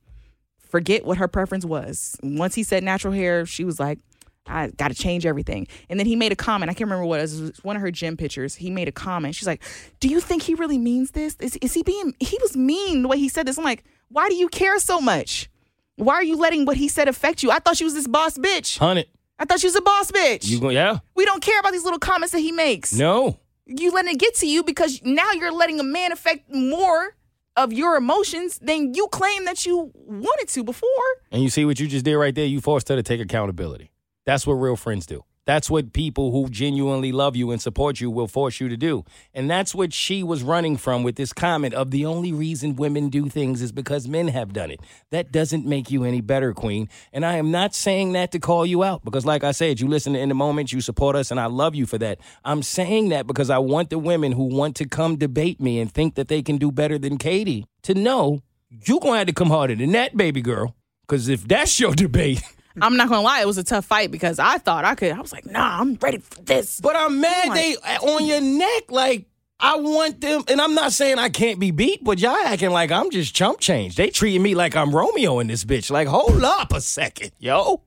Forget 0.59 1.05
what 1.05 1.17
her 1.19 1.27
preference 1.27 1.65
was. 1.65 2.17
Once 2.23 2.55
he 2.55 2.63
said 2.63 2.83
natural 2.83 3.13
hair, 3.13 3.45
she 3.45 3.63
was 3.63 3.79
like, 3.79 3.99
"I 4.47 4.67
got 4.69 4.87
to 4.89 4.95
change 4.95 5.25
everything." 5.25 5.67
And 5.89 5.99
then 5.99 6.07
he 6.07 6.15
made 6.15 6.31
a 6.31 6.35
comment. 6.35 6.69
I 6.69 6.73
can't 6.73 6.89
remember 6.89 7.05
what 7.05 7.19
it 7.19 7.23
was. 7.23 7.39
It 7.39 7.43
was 7.43 7.63
one 7.63 7.75
of 7.75 7.81
her 7.83 7.91
gym 7.91 8.17
pictures. 8.17 8.55
He 8.55 8.71
made 8.71 8.87
a 8.87 8.91
comment. 8.91 9.35
She's 9.35 9.47
like, 9.47 9.61
"Do 9.99 10.07
you 10.07 10.19
think 10.19 10.41
he 10.43 10.55
really 10.55 10.79
means 10.79 11.11
this? 11.11 11.35
Is 11.39 11.55
is 11.61 11.73
he 11.75 11.83
being? 11.83 12.13
He 12.19 12.37
was 12.41 12.57
mean 12.57 13.03
the 13.03 13.07
way 13.07 13.19
he 13.19 13.29
said 13.29 13.45
this." 13.47 13.57
I'm 13.59 13.63
like, 13.63 13.83
"Why 14.09 14.27
do 14.29 14.35
you 14.35 14.49
care 14.49 14.79
so 14.79 14.99
much? 14.99 15.49
Why 15.95 16.15
are 16.15 16.23
you 16.23 16.35
letting 16.37 16.65
what 16.65 16.77
he 16.77 16.87
said 16.87 17.07
affect 17.07 17.43
you? 17.43 17.51
I 17.51 17.59
thought 17.59 17.77
she 17.77 17.83
was 17.83 17.93
this 17.93 18.07
boss 18.07 18.37
bitch. 18.37 18.77
Hunt 18.77 19.05
I 19.39 19.45
thought 19.45 19.59
she 19.59 19.67
was 19.67 19.75
a 19.75 19.81
boss 19.81 20.11
bitch. 20.11 20.47
You 20.47 20.59
go, 20.59 20.69
yeah? 20.69 20.99
we 21.15 21.25
don't 21.25 21.41
care 21.41 21.59
about 21.59 21.71
these 21.71 21.83
little 21.83 21.99
comments 21.99 22.31
that 22.33 22.39
he 22.39 22.51
makes." 22.51 22.93
No. 22.93 23.39
you 23.65 23.91
letting 23.91 24.13
it 24.13 24.19
get 24.19 24.35
to 24.35 24.47
you 24.47 24.63
because 24.63 25.01
now 25.03 25.31
you're 25.31 25.51
letting 25.51 25.79
a 25.79 25.83
man 25.83 26.11
affect 26.11 26.53
more 26.53 27.15
of 27.55 27.71
your 27.71 27.95
emotions 27.95 28.59
than 28.59 28.93
you 28.93 29.07
claim 29.07 29.45
that 29.45 29.65
you 29.65 29.91
wanted 29.95 30.47
to 30.49 30.63
before. 30.63 30.89
And 31.31 31.41
you 31.43 31.49
see 31.49 31.65
what 31.65 31.79
you 31.79 31.87
just 31.87 32.05
did 32.05 32.15
right 32.15 32.33
there? 32.33 32.45
You 32.45 32.61
forced 32.61 32.89
her 32.89 32.95
to 32.95 33.03
take 33.03 33.21
accountability. 33.21 33.91
That's 34.25 34.47
what 34.47 34.53
real 34.55 34.75
friends 34.75 35.05
do. 35.05 35.23
That's 35.45 35.69
what 35.69 35.91
people 35.91 36.31
who 36.31 36.49
genuinely 36.49 37.11
love 37.11 37.35
you 37.35 37.51
and 37.51 37.61
support 37.61 37.99
you 37.99 38.09
will 38.09 38.27
force 38.27 38.61
you 38.61 38.69
to 38.69 38.77
do. 38.77 39.03
And 39.33 39.49
that's 39.49 39.75
what 39.75 39.91
she 39.91 40.23
was 40.23 40.41
running 40.41 40.77
from 40.77 41.03
with 41.03 41.17
this 41.17 41.33
comment 41.33 41.73
of 41.73 41.91
the 41.91 42.05
only 42.05 42.31
reason 42.31 42.77
women 42.77 43.09
do 43.09 43.27
things 43.27 43.61
is 43.61 43.73
because 43.73 44.07
men 44.07 44.29
have 44.29 44.53
done 44.53 44.71
it. 44.71 44.79
That 45.11 45.31
doesn't 45.31 45.65
make 45.65 45.91
you 45.91 46.05
any 46.05 46.21
better, 46.21 46.53
Queen. 46.53 46.87
And 47.11 47.25
I 47.25 47.35
am 47.35 47.51
not 47.51 47.75
saying 47.75 48.13
that 48.13 48.31
to 48.31 48.39
call 48.39 48.65
you 48.65 48.83
out 48.83 49.03
because, 49.03 49.25
like 49.25 49.43
I 49.43 49.51
said, 49.51 49.81
you 49.81 49.87
listen 49.87 50.15
In 50.15 50.29
the 50.29 50.35
Moment, 50.35 50.71
you 50.71 50.79
support 50.79 51.15
us, 51.15 51.31
and 51.31 51.39
I 51.39 51.47
love 51.47 51.75
you 51.75 51.85
for 51.85 51.97
that. 51.97 52.19
I'm 52.45 52.63
saying 52.63 53.09
that 53.09 53.27
because 53.27 53.49
I 53.49 53.57
want 53.57 53.89
the 53.89 53.99
women 53.99 54.31
who 54.31 54.45
want 54.45 54.75
to 54.77 54.85
come 54.85 55.17
debate 55.17 55.59
me 55.59 55.79
and 55.79 55.91
think 55.91 56.15
that 56.15 56.27
they 56.29 56.41
can 56.41 56.57
do 56.57 56.71
better 56.71 56.97
than 56.97 57.17
Katie 57.17 57.65
to 57.83 57.93
know 57.93 58.41
you're 58.69 58.99
going 58.99 59.13
to 59.13 59.17
have 59.19 59.27
to 59.27 59.33
come 59.33 59.49
harder 59.49 59.75
than 59.75 59.91
that, 59.91 60.15
baby 60.15 60.41
girl. 60.41 60.75
Because 61.01 61.27
if 61.27 61.47
that's 61.47 61.79
your 61.79 61.93
debate, 61.95 62.41
I'm 62.81 62.97
not 62.97 63.09
gonna 63.09 63.21
lie, 63.21 63.41
it 63.41 63.47
was 63.47 63.57
a 63.57 63.63
tough 63.63 63.85
fight 63.85 64.11
because 64.11 64.39
I 64.39 64.57
thought 64.57 64.85
I 64.85 64.95
could. 64.95 65.11
I 65.11 65.21
was 65.21 65.31
like, 65.31 65.45
nah, 65.45 65.79
I'm 65.79 65.95
ready 66.01 66.17
for 66.17 66.41
this. 66.41 66.79
But 66.79 66.95
I'm 66.95 67.21
mad 67.21 67.49
my- 67.49 67.55
they 67.55 67.75
uh, 67.77 67.99
on 68.13 68.25
your 68.25 68.41
neck. 68.41 68.83
Like 68.89 69.25
I 69.59 69.75
want 69.77 70.19
them, 70.21 70.43
and 70.47 70.59
I'm 70.59 70.73
not 70.73 70.91
saying 70.91 71.19
I 71.19 71.29
can't 71.29 71.59
be 71.59 71.71
beat, 71.71 72.03
but 72.03 72.19
y'all 72.19 72.35
acting 72.35 72.71
like 72.71 72.91
I'm 72.91 73.11
just 73.11 73.35
chump 73.35 73.59
change. 73.59 73.95
They 73.95 74.09
treating 74.09 74.41
me 74.41 74.55
like 74.55 74.75
I'm 74.75 74.93
Romeo 74.95 75.39
in 75.39 75.47
this 75.47 75.63
bitch. 75.63 75.91
Like 75.91 76.07
hold 76.07 76.43
up 76.43 76.73
a 76.73 76.81
second, 76.81 77.31
yo. 77.39 77.81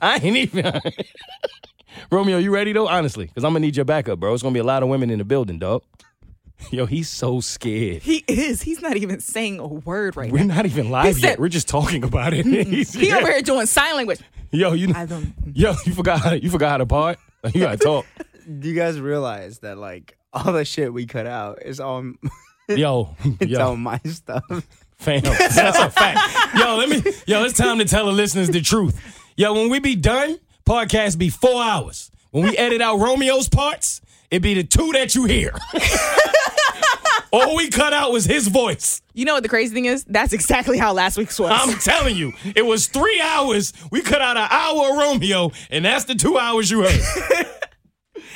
I 0.00 0.16
ain't 0.16 0.36
even. 0.36 0.80
Romeo, 2.12 2.38
you 2.38 2.52
ready 2.52 2.72
though? 2.72 2.88
Honestly, 2.88 3.26
because 3.26 3.44
I'm 3.44 3.50
gonna 3.52 3.60
need 3.60 3.76
your 3.76 3.84
backup, 3.84 4.20
bro. 4.20 4.32
It's 4.34 4.42
gonna 4.42 4.52
be 4.52 4.60
a 4.60 4.64
lot 4.64 4.82
of 4.82 4.88
women 4.88 5.10
in 5.10 5.18
the 5.18 5.24
building, 5.24 5.58
dog. 5.58 5.82
Yo, 6.70 6.86
he's 6.86 7.08
so 7.08 7.40
scared. 7.40 8.02
He 8.02 8.24
is. 8.26 8.62
He's 8.62 8.82
not 8.82 8.96
even 8.96 9.20
saying 9.20 9.58
a 9.60 9.66
word 9.66 10.16
right 10.16 10.28
now. 10.28 10.32
We're 10.32 10.44
now. 10.44 10.56
not 10.56 10.66
even 10.66 10.90
live 10.90 11.16
He 11.16 11.22
yet. 11.22 11.30
said- 11.32 11.38
We're 11.38 11.48
just 11.48 11.68
talking 11.68 12.02
about 12.04 12.34
it. 12.34 12.44
He's- 12.46 12.92
He 12.94 13.12
over 13.12 13.26
here 13.30 13.42
doing 13.42 13.66
sign 13.66 13.96
language. 13.96 14.20
Yo, 14.50 14.72
you 14.72 14.92
I 14.94 15.06
don't. 15.06 15.34
yo, 15.54 15.74
you 15.84 15.92
forgot 15.94 16.20
how 16.20 16.32
you 16.32 16.50
forgot 16.50 16.70
how 16.70 16.76
to 16.78 16.86
part. 16.86 17.18
You 17.52 17.60
gotta 17.60 17.76
talk. 17.76 18.06
Do 18.58 18.68
you 18.68 18.74
guys 18.74 18.98
realize 18.98 19.58
that 19.60 19.76
like 19.78 20.16
all 20.32 20.52
the 20.52 20.64
shit 20.64 20.92
we 20.92 21.06
cut 21.06 21.26
out 21.26 21.62
is 21.62 21.80
all 21.80 22.12
Yo, 22.68 23.14
it's 23.40 23.50
yo. 23.50 23.60
all 23.60 23.76
my 23.76 24.00
stuff? 24.04 24.42
Fam, 24.96 25.22
that's 25.22 25.78
a 25.78 25.90
fact. 25.90 26.56
Yo, 26.56 26.76
let 26.76 26.88
me. 26.88 26.96
Yo, 27.26 27.44
it's 27.44 27.56
time 27.56 27.78
to 27.78 27.84
tell 27.84 28.06
the 28.06 28.12
listeners 28.12 28.48
the 28.48 28.60
truth. 28.60 28.98
Yo, 29.36 29.52
when 29.54 29.68
we 29.70 29.78
be 29.80 29.94
done, 29.94 30.38
podcast 30.66 31.18
be 31.18 31.28
four 31.28 31.62
hours. 31.62 32.10
When 32.30 32.44
we 32.44 32.56
edit 32.58 32.80
out 32.82 32.98
Romeo's 32.98 33.48
parts, 33.48 34.00
it 34.30 34.40
be 34.40 34.54
the 34.54 34.64
two 34.64 34.92
that 34.92 35.14
you 35.14 35.24
hear. 35.24 35.52
All 37.32 37.56
we 37.56 37.68
cut 37.68 37.92
out 37.92 38.10
was 38.10 38.24
his 38.24 38.48
voice. 38.48 39.02
You 39.12 39.26
know 39.26 39.34
what 39.34 39.42
the 39.42 39.48
crazy 39.48 39.74
thing 39.74 39.84
is? 39.84 40.04
That's 40.04 40.32
exactly 40.32 40.78
how 40.78 40.92
last 40.92 41.18
week's 41.18 41.38
was. 41.38 41.50
I'm 41.52 41.78
telling 41.78 42.16
you, 42.16 42.32
it 42.56 42.64
was 42.64 42.86
three 42.86 43.20
hours. 43.20 43.72
We 43.90 44.00
cut 44.00 44.22
out 44.22 44.36
an 44.38 44.48
hour 44.50 44.92
of 44.92 44.96
Romeo, 44.96 45.52
and 45.70 45.84
that's 45.84 46.04
the 46.04 46.14
two 46.14 46.38
hours 46.38 46.70
you 46.70 46.84
heard. 46.84 47.00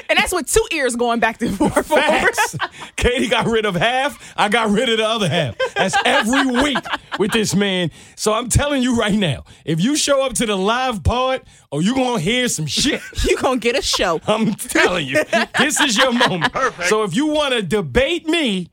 and 0.09 0.19
that's 0.19 0.33
with 0.33 0.53
two 0.53 0.65
ears 0.73 0.97
going 0.97 1.21
back 1.21 1.41
and 1.43 1.57
forth. 1.57 1.87
Facts. 1.87 2.57
Katie 2.97 3.29
got 3.29 3.47
rid 3.47 3.65
of 3.65 3.75
half. 3.75 4.35
I 4.37 4.49
got 4.49 4.71
rid 4.71 4.89
of 4.89 4.99
the 4.99 5.07
other 5.07 5.29
half. 5.29 5.57
That's 5.75 5.97
every 6.05 6.47
week 6.63 6.85
with 7.19 7.33
this 7.33 7.55
man. 7.55 7.91
So 8.17 8.33
I'm 8.33 8.49
telling 8.49 8.83
you 8.83 8.97
right 8.97 9.15
now, 9.15 9.45
if 9.65 9.81
you 9.81 9.97
show 9.97 10.25
up 10.25 10.35
to 10.35 10.47
the 10.47 10.57
live 10.57 11.03
pod, 11.03 11.43
or 11.71 11.79
oh, 11.79 11.81
you 11.81 11.95
gonna 11.95 12.21
hear 12.21 12.49
some 12.49 12.67
shit. 12.67 13.01
you 13.29 13.37
gonna 13.39 13.59
get 13.59 13.79
a 13.79 13.83
show. 13.83 14.21
I'm 14.27 14.55
telling 14.55 15.07
you, 15.07 15.23
this 15.59 15.81
is 15.81 15.97
your 15.97 16.13
moment. 16.13 16.53
So 16.85 17.03
if 17.03 17.17
you 17.17 17.27
want 17.27 17.55
to 17.55 17.63
debate 17.63 18.27
me, 18.27 18.71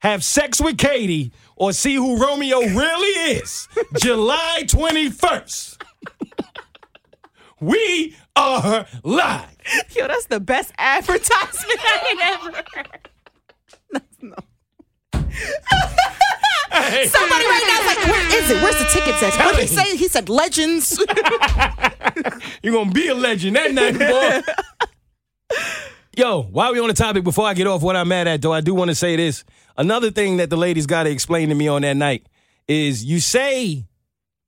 have 0.00 0.22
sex 0.22 0.60
with 0.60 0.78
Katie, 0.78 1.32
or 1.56 1.72
see 1.72 1.94
who 1.94 2.22
Romeo 2.22 2.60
really 2.60 3.36
is, 3.38 3.66
July 3.98 4.62
21st, 4.62 5.82
we 7.60 8.14
are 8.36 8.86
live. 9.02 9.56
Yo, 9.94 10.06
that's 10.06 10.26
the 10.26 10.40
best 10.40 10.72
advertisement 10.78 11.80
I 11.80 12.38
ever 12.44 12.62
heard. 12.74 13.08
Hey, 16.72 17.06
Somebody 17.06 17.44
right 17.46 17.64
now 17.66 17.80
is 17.80 17.86
like, 17.86 18.06
where 18.06 18.42
is 18.42 18.50
it? 18.50 18.62
Where's 18.62 18.78
the 18.78 18.84
tickets 18.92 19.22
at? 19.22 19.44
What 19.44 19.56
did 19.56 19.68
he 19.68 19.74
say? 19.74 19.96
He 19.96 20.08
said 20.08 20.28
legends. 20.28 20.98
you're 22.62 22.74
gonna 22.74 22.90
be 22.92 23.08
a 23.08 23.14
legend 23.14 23.56
that 23.56 23.72
night, 23.72 23.98
boy. 23.98 25.56
Yo, 26.16 26.42
while 26.42 26.72
we 26.72 26.80
on 26.80 26.88
the 26.88 26.94
topic, 26.94 27.24
before 27.24 27.46
I 27.46 27.54
get 27.54 27.66
off 27.66 27.82
what 27.82 27.96
I'm 27.96 28.08
mad 28.08 28.26
at, 28.28 28.42
though, 28.42 28.52
I 28.52 28.60
do 28.60 28.74
want 28.74 28.90
to 28.90 28.94
say 28.94 29.16
this. 29.16 29.44
Another 29.76 30.10
thing 30.10 30.38
that 30.38 30.50
the 30.50 30.56
ladies 30.56 30.86
got 30.86 31.04
to 31.04 31.10
explain 31.10 31.48
to 31.50 31.54
me 31.54 31.68
on 31.68 31.82
that 31.82 31.96
night 31.96 32.26
is 32.68 33.04
you 33.04 33.20
say 33.20 33.86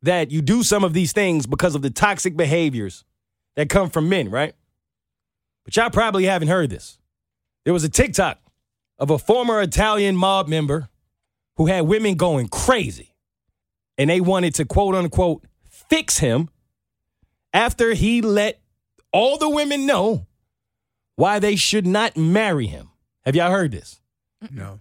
that 0.02 0.30
you 0.30 0.40
do 0.40 0.62
some 0.62 0.84
of 0.84 0.92
these 0.94 1.12
things 1.12 1.46
because 1.46 1.74
of 1.74 1.82
the 1.82 1.90
toxic 1.90 2.36
behaviors 2.36 3.04
that 3.58 3.68
come 3.68 3.90
from 3.90 4.08
men, 4.08 4.30
right? 4.30 4.54
But 5.64 5.74
y'all 5.74 5.90
probably 5.90 6.26
haven't 6.26 6.46
heard 6.46 6.70
this. 6.70 6.96
There 7.64 7.74
was 7.74 7.82
a 7.82 7.88
TikTok 7.88 8.38
of 9.00 9.10
a 9.10 9.18
former 9.18 9.60
Italian 9.60 10.14
mob 10.14 10.46
member 10.46 10.88
who 11.56 11.66
had 11.66 11.80
women 11.80 12.14
going 12.14 12.46
crazy. 12.46 13.16
And 13.98 14.08
they 14.08 14.20
wanted 14.20 14.54
to 14.54 14.64
quote 14.64 14.94
unquote 14.94 15.44
fix 15.68 16.18
him 16.18 16.50
after 17.52 17.94
he 17.94 18.22
let 18.22 18.60
all 19.12 19.38
the 19.38 19.48
women 19.48 19.86
know 19.86 20.28
why 21.16 21.40
they 21.40 21.56
should 21.56 21.84
not 21.84 22.16
marry 22.16 22.68
him. 22.68 22.90
Have 23.24 23.34
y'all 23.34 23.50
heard 23.50 23.72
this? 23.72 24.00
No. 24.52 24.78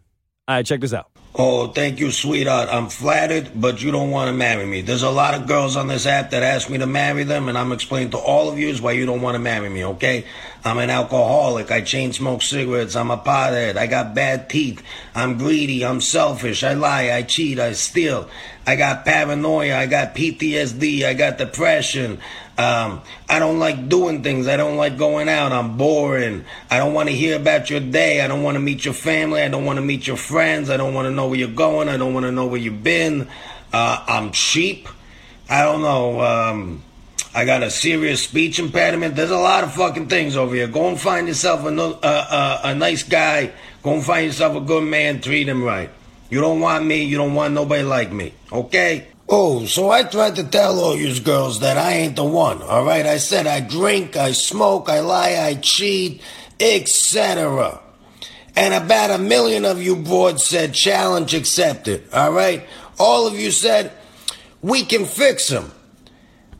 All 0.47 0.55
right, 0.55 0.63
check 0.63 0.81
this 0.81 0.93
out. 0.93 1.09
Oh, 1.39 1.67
thank 1.67 1.99
you, 1.99 2.09
sweetheart. 2.09 2.67
I'm 2.71 2.89
flattered, 2.89 3.51
but 3.53 3.79
you 3.79 3.91
don't 3.91 4.09
want 4.09 4.29
to 4.29 4.33
marry 4.33 4.65
me. 4.65 4.81
There's 4.81 5.03
a 5.03 5.11
lot 5.11 5.35
of 5.35 5.45
girls 5.45 5.75
on 5.75 5.87
this 5.87 6.07
app 6.07 6.31
that 6.31 6.41
ask 6.41 6.67
me 6.67 6.79
to 6.79 6.87
marry 6.87 7.25
them, 7.25 7.47
and 7.47 7.55
I'm 7.55 7.71
explaining 7.71 8.09
to 8.11 8.17
all 8.17 8.49
of 8.49 8.57
you 8.57 8.75
why 8.77 8.93
you 8.93 9.05
don't 9.05 9.21
want 9.21 9.35
to 9.35 9.39
marry 9.39 9.69
me, 9.69 9.85
okay? 9.85 10.25
I'm 10.65 10.79
an 10.79 10.89
alcoholic. 10.89 11.69
I 11.69 11.81
chain 11.81 12.11
smoke 12.11 12.41
cigarettes. 12.41 12.95
I'm 12.95 13.11
a 13.11 13.17
pothead. 13.17 13.77
I 13.77 13.85
got 13.85 14.15
bad 14.15 14.49
teeth. 14.49 14.81
I'm 15.13 15.37
greedy. 15.37 15.85
I'm 15.85 16.01
selfish. 16.01 16.63
I 16.63 16.73
lie. 16.73 17.11
I 17.11 17.21
cheat. 17.21 17.59
I 17.59 17.73
steal. 17.73 18.27
I 18.65 18.75
got 18.75 19.05
paranoia. 19.05 19.77
I 19.77 19.85
got 19.85 20.15
PTSD. 20.15 21.05
I 21.05 21.13
got 21.13 21.37
depression. 21.37 22.19
Um, 22.57 23.01
I 23.29 23.37
don't 23.37 23.59
like 23.59 23.87
doing 23.87 24.23
things. 24.23 24.47
I 24.47 24.57
don't 24.57 24.77
like 24.77 24.97
going 24.97 25.29
out. 25.29 25.51
I'm 25.51 25.77
boring. 25.77 26.43
I 26.71 26.77
don't 26.79 26.93
want 26.93 27.07
to 27.09 27.15
hear 27.15 27.35
about 27.35 27.69
your 27.69 27.79
day. 27.79 28.21
I 28.21 28.27
don't 28.27 28.41
want 28.41 28.55
to 28.55 28.59
meet 28.59 28.83
your 28.83 28.95
family. 28.95 29.41
I 29.43 29.47
don't 29.47 29.65
want 29.65 29.77
to 29.77 29.81
meet 29.85 30.07
your 30.07 30.17
friends. 30.17 30.69
I 30.71 30.77
don't 30.77 30.93
want 30.93 31.05
to 31.05 31.11
know 31.11 31.27
where 31.27 31.37
you're 31.37 31.49
going. 31.49 31.87
I 31.87 31.97
don't 31.97 32.13
want 32.15 32.25
to 32.25 32.31
know 32.31 32.47
where 32.47 32.59
you've 32.59 32.83
been. 32.83 33.27
Uh, 33.71 34.03
I'm 34.07 34.31
cheap. 34.31 34.87
I 35.49 35.63
don't 35.63 35.81
know. 35.83 36.19
Um, 36.21 36.83
I 37.35 37.45
got 37.45 37.61
a 37.61 37.69
serious 37.69 38.23
speech 38.23 38.57
impediment. 38.57 39.15
There's 39.15 39.29
a 39.29 39.37
lot 39.37 39.63
of 39.63 39.73
fucking 39.73 40.07
things 40.07 40.35
over 40.35 40.55
here. 40.55 40.67
Go 40.67 40.87
and 40.87 40.99
find 40.99 41.27
yourself 41.27 41.63
a, 41.65 41.71
no- 41.71 41.99
uh, 42.01 42.25
uh, 42.29 42.61
a 42.63 42.75
nice 42.75 43.03
guy. 43.03 43.51
Go 43.83 43.93
and 43.93 44.03
find 44.03 44.25
yourself 44.25 44.55
a 44.55 44.61
good 44.61 44.83
man. 44.83 45.21
Treat 45.21 45.47
him 45.47 45.61
right. 45.63 45.91
You 46.31 46.41
don't 46.41 46.59
want 46.59 46.85
me. 46.85 47.03
You 47.03 47.17
don't 47.17 47.35
want 47.35 47.53
nobody 47.53 47.83
like 47.83 48.11
me. 48.11 48.33
Okay? 48.51 49.07
Oh, 49.29 49.65
so 49.65 49.89
I 49.89 50.03
tried 50.03 50.37
to 50.37 50.43
tell 50.43 50.79
all 50.79 50.95
you 50.95 51.19
girls 51.19 51.59
that 51.59 51.77
I 51.77 51.93
ain't 51.93 52.15
the 52.15 52.23
one. 52.23 52.61
All 52.61 52.85
right? 52.85 53.05
I 53.05 53.17
said 53.17 53.45
I 53.45 53.59
drink, 53.59 54.15
I 54.15 54.31
smoke, 54.31 54.87
I 54.87 55.01
lie, 55.01 55.35
I 55.37 55.55
cheat, 55.55 56.21
etc. 56.59 57.81
And 58.55 58.73
about 58.73 59.11
a 59.11 59.17
million 59.17 59.65
of 59.65 59.81
you 59.81 59.97
broads 59.97 60.45
said 60.45 60.73
challenge 60.73 61.33
accepted. 61.33 62.03
All 62.13 62.31
right? 62.31 62.65
All 62.97 63.27
of 63.27 63.37
you 63.37 63.51
said 63.51 63.91
we 64.61 64.85
can 64.85 65.05
fix 65.05 65.49
him. 65.49 65.71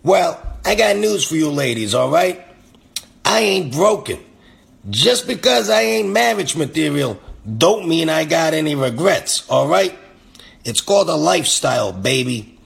Well, 0.03 0.41
I 0.65 0.75
got 0.75 0.97
news 0.97 1.25
for 1.25 1.35
you 1.35 1.49
ladies, 1.49 1.95
all 1.95 2.09
right? 2.09 2.45
I 3.23 3.39
ain't 3.39 3.73
broken. 3.73 4.19
Just 4.89 5.25
because 5.25 5.69
I 5.69 5.81
ain't 5.81 6.09
marriage 6.09 6.55
material 6.55 7.19
don't 7.57 7.87
mean 7.87 8.09
I 8.09 8.25
got 8.25 8.53
any 8.53 8.75
regrets, 8.75 9.49
all 9.49 9.69
right? 9.69 9.97
It's 10.65 10.81
called 10.81 11.07
a 11.07 11.15
lifestyle, 11.15 11.93
baby. 11.93 12.56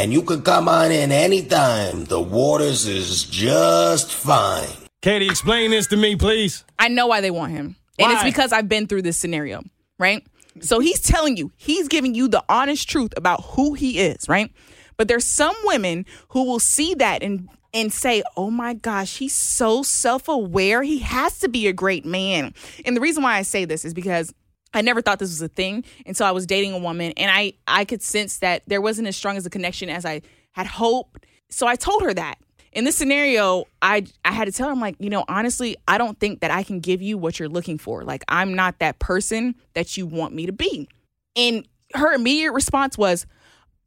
And 0.00 0.14
you 0.14 0.22
can 0.22 0.40
come 0.40 0.66
on 0.66 0.90
in 0.92 1.12
anytime. 1.12 2.06
The 2.06 2.22
waters 2.22 2.86
is 2.86 3.22
just 3.22 4.10
fine. 4.10 4.70
Katie, 5.02 5.26
explain 5.26 5.72
this 5.72 5.88
to 5.88 5.96
me, 5.98 6.16
please. 6.16 6.64
I 6.78 6.88
know 6.88 7.06
why 7.06 7.20
they 7.20 7.30
want 7.30 7.52
him. 7.52 7.76
And 7.98 8.10
it's 8.10 8.24
because 8.24 8.50
I've 8.50 8.66
been 8.66 8.86
through 8.86 9.02
this 9.02 9.18
scenario, 9.18 9.60
right? 9.98 10.26
So 10.60 10.80
he's 10.80 11.02
telling 11.02 11.36
you, 11.36 11.52
he's 11.58 11.86
giving 11.86 12.14
you 12.14 12.28
the 12.28 12.42
honest 12.48 12.88
truth 12.88 13.12
about 13.18 13.44
who 13.44 13.74
he 13.74 13.98
is, 13.98 14.26
right? 14.26 14.50
But 14.96 15.08
there's 15.08 15.26
some 15.26 15.54
women 15.64 16.06
who 16.30 16.44
will 16.44 16.60
see 16.60 16.94
that 16.94 17.22
and 17.22 17.50
and 17.74 17.92
say, 17.92 18.22
"Oh 18.38 18.50
my 18.50 18.72
gosh, 18.72 19.18
he's 19.18 19.34
so 19.34 19.82
self-aware. 19.82 20.82
He 20.82 21.00
has 21.00 21.38
to 21.40 21.48
be 21.48 21.66
a 21.66 21.74
great 21.74 22.06
man." 22.06 22.54
And 22.86 22.96
the 22.96 23.02
reason 23.02 23.22
why 23.22 23.36
I 23.36 23.42
say 23.42 23.66
this 23.66 23.84
is 23.84 23.92
because 23.92 24.32
I 24.72 24.82
never 24.82 25.02
thought 25.02 25.18
this 25.18 25.30
was 25.30 25.42
a 25.42 25.48
thing 25.48 25.84
until 26.06 26.26
I 26.26 26.30
was 26.30 26.46
dating 26.46 26.72
a 26.72 26.78
woman 26.78 27.12
and 27.16 27.30
I 27.30 27.54
I 27.66 27.84
could 27.84 28.02
sense 28.02 28.38
that 28.38 28.62
there 28.66 28.80
wasn't 28.80 29.08
as 29.08 29.16
strong 29.16 29.36
as 29.36 29.46
a 29.46 29.50
connection 29.50 29.88
as 29.88 30.04
I 30.04 30.22
had 30.52 30.66
hoped. 30.66 31.26
So 31.50 31.66
I 31.66 31.76
told 31.76 32.02
her 32.02 32.14
that. 32.14 32.36
In 32.72 32.84
this 32.84 32.96
scenario, 32.96 33.64
I 33.82 34.04
I 34.24 34.32
had 34.32 34.44
to 34.44 34.52
tell 34.52 34.68
her 34.68 34.72
I'm 34.72 34.80
like, 34.80 34.94
you 35.00 35.10
know, 35.10 35.24
honestly, 35.28 35.76
I 35.88 35.98
don't 35.98 36.18
think 36.20 36.40
that 36.40 36.52
I 36.52 36.62
can 36.62 36.78
give 36.78 37.02
you 37.02 37.18
what 37.18 37.38
you're 37.38 37.48
looking 37.48 37.78
for. 37.78 38.04
Like 38.04 38.22
I'm 38.28 38.54
not 38.54 38.78
that 38.78 39.00
person 39.00 39.56
that 39.74 39.96
you 39.96 40.06
want 40.06 40.34
me 40.34 40.46
to 40.46 40.52
be. 40.52 40.88
And 41.34 41.66
her 41.94 42.12
immediate 42.12 42.52
response 42.52 42.96
was, 42.96 43.26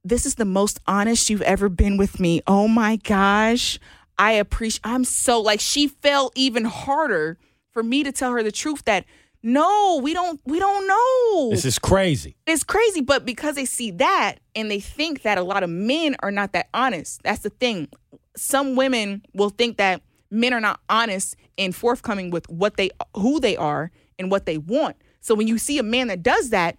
"This 0.04 0.25
is 0.25 0.36
the 0.36 0.46
most 0.46 0.80
honest 0.86 1.30
you've 1.30 1.42
ever 1.44 1.70
been 1.70 1.96
with 1.96 2.20
me. 2.20 2.42
Oh 2.46 2.68
my 2.68 2.98
gosh. 2.98 3.80
I 4.18 4.34
appreciate. 4.34 4.82
I'm 4.84 5.06
so 5.06 5.40
like 5.42 5.60
she 5.60 5.88
fell 5.88 6.32
even 6.36 6.66
harder 6.66 7.38
for 7.72 7.84
me 7.84 8.04
to 8.04 8.12
tell 8.12 8.32
her 8.32 8.44
the 8.44 8.52
truth 8.52 8.84
that 8.86 9.06
no, 9.44 10.00
we 10.02 10.14
don't 10.14 10.40
we 10.46 10.58
don't 10.60 10.88
know. 10.88 11.50
This 11.50 11.66
is 11.66 11.78
crazy. 11.78 12.36
it's 12.48 12.64
crazy, 12.64 13.02
but 13.02 13.26
because 13.26 13.56
they 13.56 13.66
see 13.66 13.92
that 13.92 14.36
and 14.56 14.72
they 14.72 14.80
think 14.80 15.24
that 15.24 15.38
a 15.38 15.44
lot 15.44 15.64
of 15.64 15.70
men 15.70 16.16
are 16.22 16.32
not 16.32 16.54
that 16.54 16.70
honest. 16.74 17.22
That's 17.24 17.42
the 17.42 17.50
thing. 17.50 17.90
Some 18.38 18.76
women 18.76 19.24
will 19.34 19.50
think 19.50 19.78
that 19.78 20.02
men 20.32 20.54
are 20.54 20.62
not 20.62 20.80
honest 20.90 21.36
and 21.58 21.76
forthcoming 21.76 22.32
with 22.32 22.50
what 22.50 22.78
they 22.78 22.90
who 23.16 23.40
they 23.40 23.58
are 23.58 23.92
and 24.18 24.32
what 24.32 24.46
they 24.46 24.58
want. 24.58 24.96
So 25.20 25.36
when 25.36 25.48
you 25.48 25.58
see 25.58 25.78
a 25.78 25.84
man 25.84 26.08
that 26.08 26.24
does 26.24 26.50
that, 26.52 26.78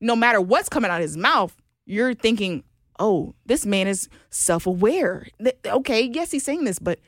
no 0.00 0.14
matter 0.16 0.40
what's 0.40 0.68
coming 0.68 0.90
out 0.90 1.00
of 1.00 1.02
his 1.02 1.16
mouth, 1.16 1.54
you're 1.84 2.14
thinking, 2.14 2.62
"Oh, 2.98 3.34
this 3.44 3.66
man 3.66 3.88
is 3.88 4.08
self-aware." 4.30 5.26
Th- 5.42 5.56
Okay, 5.66 6.10
yes, 6.12 6.30
he's 6.30 6.44
saying 6.44 6.64
this, 6.64 6.78
but 6.78 7.00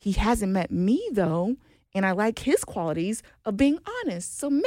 he 0.00 0.12
hasn't 0.12 0.52
met 0.52 0.70
me 0.70 1.02
though, 1.12 1.56
and 1.94 2.04
I 2.06 2.12
like 2.12 2.38
his 2.40 2.64
qualities 2.64 3.22
of 3.44 3.56
being 3.56 3.78
honest. 4.04 4.38
So 4.38 4.48
maybe 4.50 4.66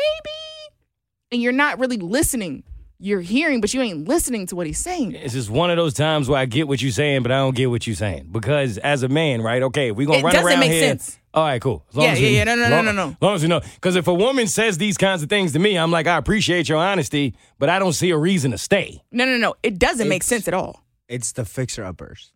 and 1.32 1.42
you're 1.42 1.52
not 1.52 1.80
really 1.80 1.98
listening. 1.98 2.64
You're 2.98 3.20
hearing, 3.22 3.60
but 3.60 3.74
you 3.74 3.82
ain't 3.82 4.08
listening 4.08 4.48
to 4.48 4.56
what 4.56 4.68
he's 4.68 4.80
saying. 4.80 5.12
This 5.12 5.36
is 5.36 5.50
one 5.52 5.70
of 5.70 5.76
those 5.76 5.94
times 5.94 6.30
where 6.30 6.40
I 6.40 6.46
get 6.46 6.68
what 6.70 6.82
you're 6.82 6.94
saying, 6.94 7.24
but 7.24 7.32
I 7.32 7.38
don't 7.40 7.56
get 7.56 7.70
what 7.70 7.86
you're 7.86 7.96
saying. 7.96 8.30
Because 8.32 8.78
as 8.78 9.04
a 9.04 9.10
man, 9.10 9.42
right? 9.42 9.62
Okay, 9.64 9.92
we're 9.92 10.08
gonna 10.08 10.20
run 10.20 10.20
It 10.20 10.24
run 10.24 10.34
doesn't 10.34 10.48
around 10.52 10.60
make 10.62 10.72
here. 10.72 10.82
sense. 10.82 11.20
All 11.34 11.44
right, 11.44 11.62
cool. 11.62 11.84
As 11.90 11.96
long 11.98 12.06
Yeah, 12.06 12.12
as 12.14 12.20
we- 12.20 12.26
yeah, 12.30 12.32
yeah. 12.38 12.44
No, 12.46 12.56
no, 12.56 12.70
no, 12.70 12.76
long- 12.78 12.86
no, 12.86 12.92
no. 12.94 13.08
As 13.10 13.16
long 13.20 13.36
as 13.36 13.42
you 13.44 13.50
know. 13.50 13.60
Because 13.60 13.98
if 13.98 14.08
a 14.08 14.14
woman 14.14 14.48
says 14.48 14.78
these 14.78 14.96
kinds 14.98 15.24
of 15.24 15.30
things 15.30 15.52
to 15.52 15.60
me, 15.60 15.78
I'm 15.78 15.92
like, 15.92 16.08
I 16.08 16.16
appreciate 16.18 16.70
your 16.70 16.78
honesty, 16.78 17.36
but 17.60 17.68
I 17.68 17.80
don't 17.80 17.92
see 17.92 18.12
a 18.12 18.18
reason 18.18 18.52
to 18.52 18.58
stay. 18.58 19.04
No, 19.12 19.26
no, 19.26 19.36
no. 19.38 19.56
It 19.62 19.78
doesn't 19.78 20.08
make 20.08 20.24
sense 20.24 20.48
at 20.48 20.54
all. 20.54 20.82
It's 21.10 21.34
the 21.34 21.44
fixer 21.44 21.84
uppers. 21.84 22.32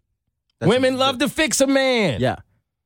Women 0.61 0.97
love 0.97 1.19
to 1.19 1.29
fix 1.29 1.61
a 1.61 1.67
man. 1.67 2.19
Yeah, 2.19 2.35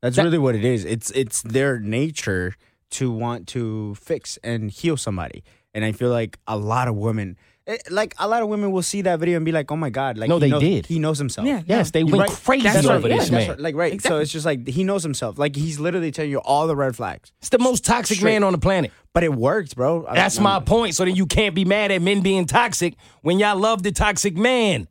that's 0.04 0.18
That- 0.18 0.24
really 0.26 0.38
what 0.38 0.54
it 0.56 0.64
is. 0.66 0.84
It's 0.86 1.10
it's 1.12 1.42
their 1.42 1.80
nature 1.80 2.54
to 2.92 3.10
want 3.12 3.48
to 3.48 3.96
fix 3.96 4.38
and 4.44 4.70
heal 4.70 4.98
somebody, 4.98 5.44
and 5.74 5.84
I 5.84 5.92
feel 5.94 6.10
like 6.12 6.38
a 6.46 6.56
lot 6.58 6.88
of 6.88 6.96
women, 6.96 7.38
eh, 7.66 7.78
like 7.90 8.14
a 8.20 8.28
lot 8.28 8.44
of 8.44 8.50
women, 8.50 8.72
will 8.72 8.84
see 8.84 9.02
that 9.02 9.18
video 9.20 9.36
and 9.38 9.44
be 9.46 9.52
like, 9.52 9.72
"Oh 9.72 9.76
my 9.76 9.90
god!" 9.90 10.18
Like 10.20 10.30
No, 10.30 10.38
they 10.38 10.50
knows- 10.50 10.62
did. 10.62 10.86
He 10.86 11.00
knows 11.00 11.18
himself. 11.18 11.48
Yeah, 11.48 11.62
Yes, 11.66 11.90
they 11.90 12.04
went 12.04 12.18
right. 12.30 12.30
crazy 12.30 12.64
That's 12.64 12.86
over 12.86 13.08
right. 13.10 13.18
this 13.18 13.32
yeah, 13.32 13.38
man. 13.40 13.50
right. 13.50 13.60
Like 13.60 13.76
right. 13.76 14.00
So 14.02 14.20
it's 14.20 14.32
just 14.32 14.46
like 14.46 14.68
he 14.68 14.84
knows 14.84 15.02
himself. 15.02 15.40
Like 15.40 15.56
he's 15.56 15.80
literally 15.80 16.12
telling 16.12 16.30
you 16.30 16.38
all 16.40 16.68
the 16.68 16.76
red 16.76 16.96
flags. 16.96 17.32
It's 17.40 17.50
the 17.50 17.58
most 17.58 17.84
toxic 17.84 18.18
Straight. 18.18 18.34
man 18.34 18.44
on 18.44 18.52
the 18.52 18.60
planet. 18.60 18.92
But 19.14 19.24
it 19.24 19.34
worked, 19.34 19.76
bro. 19.76 20.06
I- 20.08 20.16
That's 20.16 20.40
my 20.40 20.60
point. 20.60 20.94
So 20.96 21.06
then 21.06 21.16
you 21.16 21.26
can't 21.26 21.56
be 21.56 21.66
mad 21.66 21.90
at 21.92 22.02
men 22.02 22.22
being 22.22 22.46
toxic 22.46 22.96
when 23.22 23.40
y'all 23.40 23.58
love 23.58 23.82
the 23.84 23.92
toxic 23.92 24.36
man. 24.36 24.88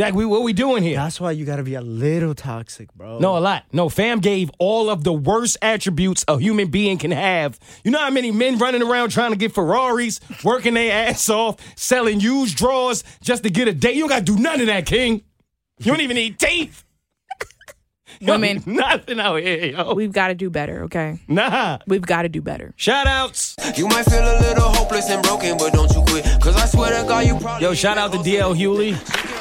Like, 0.00 0.14
we, 0.14 0.24
what 0.24 0.42
we 0.42 0.52
doing 0.52 0.82
here? 0.82 0.96
That's 0.96 1.20
why 1.20 1.32
you 1.32 1.44
got 1.44 1.56
to 1.56 1.62
be 1.62 1.74
a 1.74 1.80
little 1.80 2.34
toxic, 2.34 2.92
bro. 2.94 3.18
No, 3.18 3.36
a 3.36 3.40
lot. 3.40 3.64
No, 3.72 3.88
fam 3.88 4.20
gave 4.20 4.50
all 4.58 4.88
of 4.88 5.04
the 5.04 5.12
worst 5.12 5.58
attributes 5.60 6.24
a 6.26 6.38
human 6.38 6.68
being 6.68 6.98
can 6.98 7.10
have. 7.10 7.58
You 7.84 7.90
know 7.90 7.98
how 7.98 8.10
many 8.10 8.30
men 8.30 8.58
running 8.58 8.82
around 8.82 9.10
trying 9.10 9.30
to 9.32 9.36
get 9.36 9.52
Ferraris, 9.52 10.20
working 10.42 10.74
their 10.74 11.08
ass 11.08 11.28
off, 11.28 11.56
selling 11.76 12.20
used 12.20 12.56
drawers 12.56 13.04
just 13.22 13.42
to 13.42 13.50
get 13.50 13.68
a 13.68 13.72
date? 13.72 13.94
You 13.94 14.02
don't 14.02 14.08
got 14.08 14.26
to 14.26 14.36
do 14.36 14.38
none 14.38 14.60
of 14.60 14.66
that, 14.66 14.86
King. 14.86 15.22
You 15.78 15.92
don't 15.92 16.00
even 16.00 16.16
need 16.16 16.38
teeth. 16.38 16.84
You 18.20 18.26
don't 18.26 18.40
Women. 18.40 18.62
Nothing 18.66 19.20
out 19.20 19.36
here, 19.36 19.66
yo. 19.66 19.94
We've 19.94 20.12
got 20.12 20.28
to 20.28 20.34
do 20.34 20.50
better, 20.50 20.84
okay? 20.84 21.20
Nah. 21.28 21.78
We've 21.86 22.02
got 22.02 22.22
to 22.22 22.28
do 22.28 22.42
better. 22.42 22.74
Shout 22.76 23.06
outs. 23.06 23.56
You 23.76 23.86
might 23.88 24.04
feel 24.04 24.20
a 24.20 24.36
little 24.40 24.68
hopeless 24.68 25.08
and 25.08 25.22
broken, 25.22 25.56
but 25.56 25.72
don't 25.72 25.90
you 25.94 26.02
quit. 26.02 26.24
Cause 26.40 26.56
I 26.56 26.66
swear 26.66 27.00
to 27.00 27.08
God, 27.08 27.26
you 27.26 27.38
probably. 27.38 27.66
Yo, 27.66 27.74
shout 27.74 27.96
out 27.96 28.12
to 28.12 28.18
DL 28.18 28.54
Hughley. 28.54 29.39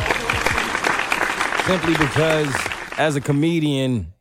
Simply 1.70 1.94
because, 1.94 2.52
as 2.98 3.16
a 3.16 3.22
comedian, 3.22 4.12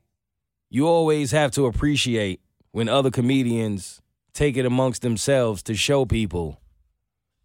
you 0.69 0.87
always 0.87 1.31
have 1.31 1.51
to 1.53 1.65
appreciate 1.65 2.43
when 2.73 2.91
other 2.91 3.11
comedians 3.11 4.03
take 4.35 4.59
it 4.59 4.67
amongst 4.67 5.01
themselves 5.01 5.63
to 5.63 5.75
show 5.75 6.05
people 6.05 6.61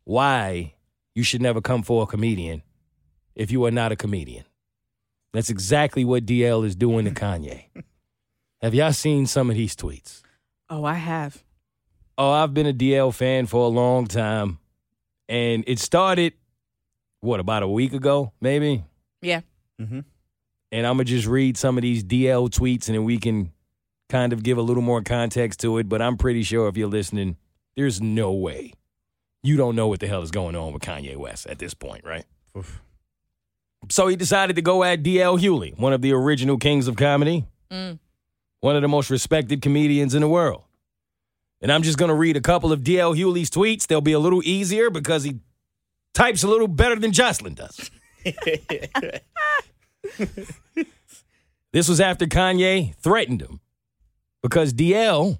why 0.03 0.73
you 1.15 1.23
should 1.23 1.41
never 1.41 1.61
come 1.61 1.83
for 1.83 2.03
a 2.03 2.05
comedian 2.05 2.63
if 3.33 3.49
you 3.49 3.63
are 3.63 3.71
not 3.71 3.93
a 3.93 3.95
comedian. 3.95 4.43
That's 5.31 5.49
exactly 5.49 6.03
what 6.03 6.25
DL 6.25 6.65
is 6.65 6.75
doing 6.75 7.05
to 7.05 7.11
Kanye. 7.21 7.67
Have 8.61 8.75
y'all 8.75 8.91
seen 8.91 9.25
some 9.25 9.49
of 9.49 9.55
these 9.55 9.73
tweets? 9.73 10.21
Oh, 10.69 10.83
I 10.83 10.95
have. 10.95 11.45
Oh, 12.17 12.29
I've 12.29 12.53
been 12.53 12.67
a 12.67 12.73
DL 12.73 13.13
fan 13.13 13.45
for 13.45 13.63
a 13.63 13.69
long 13.69 14.07
time. 14.07 14.59
And 15.29 15.63
it 15.65 15.79
started, 15.79 16.33
what, 17.21 17.39
about 17.39 17.63
a 17.63 17.69
week 17.69 17.93
ago, 17.93 18.33
maybe? 18.41 18.83
Yeah. 19.21 19.39
And 19.79 20.87
I'm 20.87 20.95
going 20.97 20.99
to 20.99 21.03
just 21.05 21.27
read 21.27 21.57
some 21.57 21.77
of 21.77 21.81
these 21.81 22.03
DL 22.03 22.49
tweets 22.49 22.87
and 22.87 22.95
then 22.95 23.03
we 23.03 23.17
can 23.17 23.51
kind 24.09 24.33
of 24.33 24.41
give 24.43 24.57
a 24.57 24.61
little 24.61 24.81
more 24.83 25.01
context 25.03 25.59
to 25.61 25.77
it. 25.77 25.87
But 25.89 26.01
I'm 26.01 26.17
pretty 26.17 26.43
sure 26.43 26.67
if 26.67 26.77
you're 26.77 26.87
listening, 26.87 27.37
there's 27.75 28.01
no 28.01 28.31
way 28.33 28.73
you 29.45 29.57
don't 29.57 29.75
know 29.75 29.87
what 29.87 29.99
the 29.99 30.07
hell 30.07 30.21
is 30.21 30.31
going 30.31 30.55
on 30.55 30.71
with 30.71 30.81
Kanye 30.81 31.17
West 31.17 31.47
at 31.47 31.59
this 31.59 31.73
point, 31.73 32.05
right? 32.05 32.23
So 33.89 34.07
he 34.07 34.15
decided 34.15 34.55
to 34.55 34.61
go 34.61 34.83
at 34.85 35.03
DL 35.03 35.37
Hughley, 35.37 35.77
one 35.77 35.91
of 35.91 36.01
the 36.01 36.13
original 36.13 36.57
kings 36.57 36.87
of 36.87 36.95
comedy, 36.95 37.45
Mm. 37.69 37.99
one 38.61 38.75
of 38.75 38.81
the 38.83 38.87
most 38.87 39.09
respected 39.09 39.61
comedians 39.61 40.15
in 40.15 40.21
the 40.21 40.27
world. 40.29 40.61
And 41.61 41.71
I'm 41.71 41.81
just 41.83 41.97
going 41.97 42.09
to 42.09 42.15
read 42.15 42.37
a 42.37 42.41
couple 42.41 42.71
of 42.71 42.81
DL 42.83 43.15
Hughley's 43.17 43.49
tweets. 43.49 43.85
They'll 43.87 43.99
be 43.99 44.11
a 44.13 44.19
little 44.19 44.41
easier 44.43 44.89
because 44.89 45.23
he 45.23 45.39
types 46.13 46.43
a 46.43 46.47
little 46.47 46.67
better 46.67 46.95
than 46.95 47.11
Jocelyn 47.11 47.55
does. 47.55 47.89
this 51.71 51.89
was 51.89 51.99
after 52.01 52.25
Kanye 52.25 52.95
threatened 52.95 53.41
him 53.41 53.59
because 54.41 54.73
DL 54.73 55.39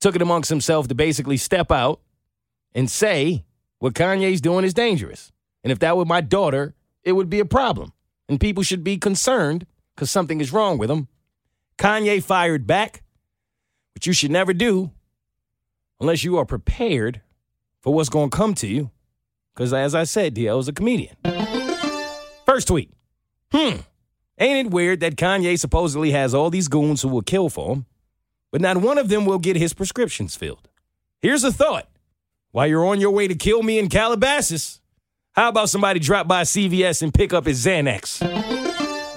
took 0.00 0.16
it 0.16 0.22
amongst 0.22 0.50
himself 0.50 0.88
to 0.88 0.94
basically 0.94 1.36
step 1.36 1.70
out 1.70 2.00
and 2.74 2.90
say 2.90 3.44
what 3.78 3.94
Kanye's 3.94 4.40
doing 4.40 4.64
is 4.64 4.74
dangerous. 4.74 5.32
And 5.62 5.72
if 5.72 5.78
that 5.80 5.96
were 5.96 6.04
my 6.04 6.20
daughter, 6.20 6.74
it 7.04 7.12
would 7.12 7.30
be 7.30 7.40
a 7.40 7.44
problem. 7.44 7.92
And 8.28 8.40
people 8.40 8.62
should 8.62 8.84
be 8.84 8.98
concerned 8.98 9.66
because 9.94 10.10
something 10.10 10.40
is 10.40 10.52
wrong 10.52 10.78
with 10.78 10.90
him. 10.90 11.08
Kanye 11.78 12.22
fired 12.22 12.66
back, 12.66 13.02
which 13.94 14.06
you 14.06 14.12
should 14.12 14.30
never 14.30 14.52
do 14.52 14.90
unless 16.00 16.24
you 16.24 16.36
are 16.38 16.44
prepared 16.44 17.20
for 17.80 17.94
what's 17.94 18.08
going 18.08 18.30
to 18.30 18.36
come 18.36 18.54
to 18.54 18.66
you. 18.66 18.90
Because 19.54 19.72
as 19.72 19.94
I 19.94 20.04
said, 20.04 20.34
DL 20.34 20.60
is 20.60 20.68
a 20.68 20.72
comedian. 20.72 21.16
First 22.48 22.68
tweet. 22.68 22.90
Hmm. 23.52 23.80
Ain't 24.38 24.68
it 24.68 24.70
weird 24.72 25.00
that 25.00 25.16
Kanye 25.16 25.58
supposedly 25.58 26.12
has 26.12 26.32
all 26.32 26.48
these 26.48 26.66
goons 26.66 27.02
who 27.02 27.08
will 27.08 27.20
kill 27.20 27.50
for 27.50 27.74
him, 27.74 27.84
but 28.50 28.62
not 28.62 28.78
one 28.78 28.96
of 28.96 29.10
them 29.10 29.26
will 29.26 29.38
get 29.38 29.56
his 29.56 29.74
prescriptions 29.74 30.34
filled? 30.34 30.66
Here's 31.20 31.44
a 31.44 31.52
thought. 31.52 31.90
While 32.52 32.66
you're 32.68 32.86
on 32.86 33.02
your 33.02 33.10
way 33.10 33.28
to 33.28 33.34
kill 33.34 33.62
me 33.62 33.78
in 33.78 33.90
Calabasas, 33.90 34.80
how 35.32 35.50
about 35.50 35.68
somebody 35.68 36.00
drop 36.00 36.26
by 36.26 36.40
CVS 36.40 37.02
and 37.02 37.12
pick 37.12 37.34
up 37.34 37.44
his 37.44 37.62
Xanax? 37.66 38.22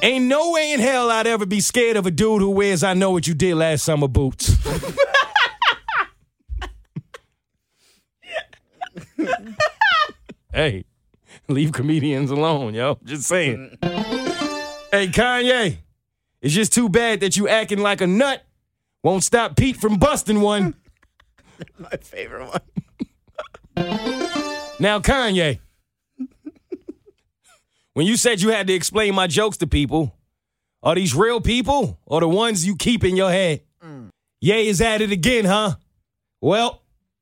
Ain't 0.04 0.26
no 0.26 0.52
way 0.52 0.74
in 0.74 0.82
hell 0.82 1.10
I'd 1.10 1.26
ever 1.26 1.46
be 1.46 1.62
scared 1.62 1.96
of 1.96 2.06
a 2.06 2.12
dude 2.12 2.41
who 2.41 2.50
wears 2.50 2.84
I 2.84 2.96
know 2.96 3.12
what 3.12 3.28
you 3.28 3.34
did 3.34 3.56
last 3.56 3.86
summer 3.86 4.10
boots. 4.10 4.58
hey, 10.54 10.84
leave 11.56 11.72
comedians 11.72 12.32
alone, 12.32 12.74
yo. 12.74 12.98
Just 13.04 13.24
saying. 13.24 13.78
hey, 13.82 15.08
Kanye, 15.08 15.78
it's 16.42 16.54
just 16.54 16.74
too 16.74 16.90
bad 16.90 17.20
that 17.22 17.38
you 17.38 17.48
acting 17.48 17.80
like 17.80 18.02
a 18.02 18.08
nut 18.08 18.44
won't 19.04 19.24
stop 19.24 19.56
Pete 19.56 19.78
from 19.78 19.98
busting 19.98 20.42
one. 20.42 20.76
My 21.78 21.90
favorite 22.02 22.48
one. 22.48 22.62
Now, 24.80 25.00
Kanye, 25.00 25.60
when 27.94 28.08
you 28.08 28.18
said 28.18 28.42
you 28.42 28.50
had 28.50 28.66
to 28.66 28.74
explain 28.74 29.14
my 29.14 29.28
jokes 29.28 29.58
to 29.58 29.68
people, 29.68 30.16
are 30.82 30.96
these 30.96 31.14
real 31.14 31.40
people 31.40 32.00
or 32.08 32.20
the 32.20 32.28
ones 32.28 32.66
you 32.66 32.76
keep 32.76 33.04
in 33.04 33.16
your 33.16 33.30
head? 33.30 33.62
Mm. 33.86 34.10
Ye 34.40 34.68
is 34.68 34.82
at 34.82 35.02
it 35.02 35.12
again, 35.12 35.46
huh? 35.46 35.76
Well, 36.42 36.81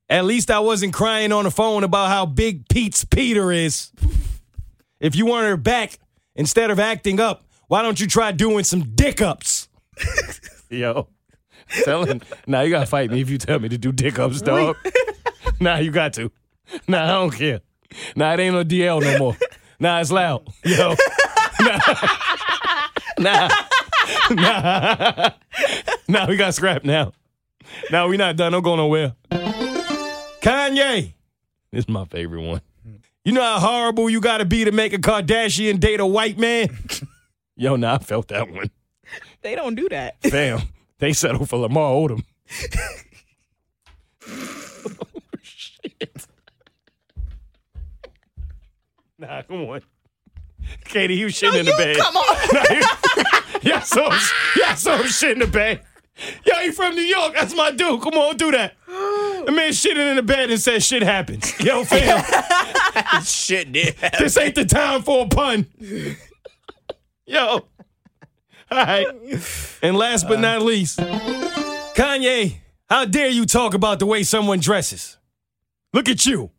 at 0.09 0.25
least 0.25 0.49
I 0.49 0.59
wasn't 0.59 0.93
crying 0.93 1.31
on 1.31 1.43
the 1.43 1.51
phone 1.51 1.83
about 1.83 2.09
how 2.09 2.25
big 2.25 2.67
Pete's 2.69 3.05
Peter 3.05 3.51
is. 3.51 3.91
if 4.99 5.15
you 5.15 5.25
want 5.25 5.47
her 5.47 5.57
back, 5.57 5.99
instead 6.35 6.71
of 6.71 6.79
acting 6.79 7.19
up, 7.19 7.45
why 7.67 7.81
don't 7.81 7.99
you 7.99 8.07
try 8.07 8.31
doing 8.31 8.63
some 8.63 8.81
dick 8.95 9.21
ups? 9.21 9.69
Yo. 10.69 11.07
Telling, 11.83 12.21
now 12.47 12.61
you 12.61 12.71
gotta 12.71 12.87
fight 12.87 13.11
me 13.11 13.21
if 13.21 13.29
you 13.29 13.37
tell 13.37 13.59
me 13.59 13.69
to 13.69 13.77
do 13.77 13.91
dick 13.91 14.17
ups, 14.17 14.41
dog. 14.41 14.75
nah, 15.59 15.77
you 15.77 15.91
got 15.91 16.13
to. 16.13 16.31
Nah, 16.87 17.03
I 17.03 17.07
don't 17.07 17.29
care. 17.29 17.61
Nah, 18.15 18.33
it 18.33 18.39
ain't 18.39 18.55
no 18.55 18.63
DL 18.63 19.01
no 19.01 19.19
more. 19.19 19.37
Nah, 19.79 19.99
it's 20.01 20.11
loud. 20.11 20.47
Yo. 20.65 20.95
Nah. 21.61 21.77
Nah. 23.19 23.49
Nah. 24.31 25.29
Nah, 26.07 26.25
we 26.27 26.37
got 26.37 26.53
scrapped 26.53 26.85
now. 26.85 27.11
Now 27.91 28.07
we 28.07 28.15
not 28.15 28.37
done. 28.37 28.53
Don't 28.53 28.63
go 28.63 28.77
nowhere. 28.77 29.13
Kanye. 30.41 31.13
This 31.71 31.83
is 31.85 31.89
my 31.89 32.05
favorite 32.05 32.41
one. 32.41 32.61
You 33.25 33.33
know 33.33 33.41
how 33.43 33.59
horrible 33.59 34.09
you 34.09 34.21
gotta 34.21 34.45
be 34.45 34.65
to 34.65 34.71
make 34.71 34.93
a 34.93 34.97
Kardashian 34.97 35.79
date 35.79 35.99
a 35.99 36.05
white 36.05 36.37
man? 36.37 36.69
Yo, 37.55 37.75
nah, 37.75 37.95
I 37.95 37.97
felt 37.99 38.29
that 38.29 38.49
one. 38.49 38.71
They 39.41 39.55
don't 39.55 39.75
do 39.75 39.89
that. 39.89 40.21
Fam, 40.23 40.61
they 40.99 41.13
settle 41.13 41.45
for 41.45 41.57
Lamar 41.59 41.91
Odom. 41.91 42.23
oh, 44.27 45.13
shit. 45.41 46.25
Nah, 49.17 49.41
come 49.43 49.61
on. 49.69 49.81
Katie, 50.85 51.15
you 51.15 51.27
shitting 51.27 51.59
in 51.59 51.65
the 51.65 51.73
bed. 51.77 51.97
Come 51.97 52.15
on. 52.15 52.37
Nah, 52.53 52.63
you- 52.75 52.83
yeah, 53.61 53.79
so 53.81 54.09
saw 54.09 54.09
him, 54.09 54.19
yeah, 54.55 54.69
I 54.69 54.75
saw 54.75 54.95
him 54.97 55.07
shit 55.07 55.31
in 55.31 55.39
the 55.39 55.47
bed. 55.47 55.81
Yo, 56.45 56.53
he 56.61 56.71
from 56.71 56.95
New 56.95 57.01
York. 57.01 57.33
That's 57.33 57.55
my 57.55 57.71
dude. 57.71 58.01
Come 58.01 58.13
on, 58.13 58.37
do 58.37 58.51
that. 58.51 58.75
The 59.39 59.53
man 59.53 59.71
shitting 59.71 60.09
in 60.09 60.17
the 60.17 60.21
bed 60.21 60.51
and 60.51 60.59
said 60.59 60.83
shit 60.83 61.01
happens. 61.01 61.57
Yo, 61.59 61.83
fam, 61.83 62.23
Shit, 63.23 63.71
dude. 63.71 63.95
this 64.19 64.37
ain't 64.37 64.53
the 64.53 64.65
time 64.65 65.01
for 65.01 65.25
a 65.25 65.27
pun. 65.27 65.65
Yo. 67.25 67.41
All 67.49 67.65
right. 68.71 69.07
And 69.81 69.95
last 69.95 70.27
but 70.27 70.39
not 70.39 70.61
least, 70.61 70.99
Kanye, 70.99 72.57
how 72.89 73.05
dare 73.05 73.29
you 73.29 73.45
talk 73.45 73.73
about 73.73 73.99
the 73.99 74.05
way 74.05 74.21
someone 74.21 74.59
dresses? 74.59 75.17
Look 75.93 76.09
at 76.09 76.25
you. 76.25 76.51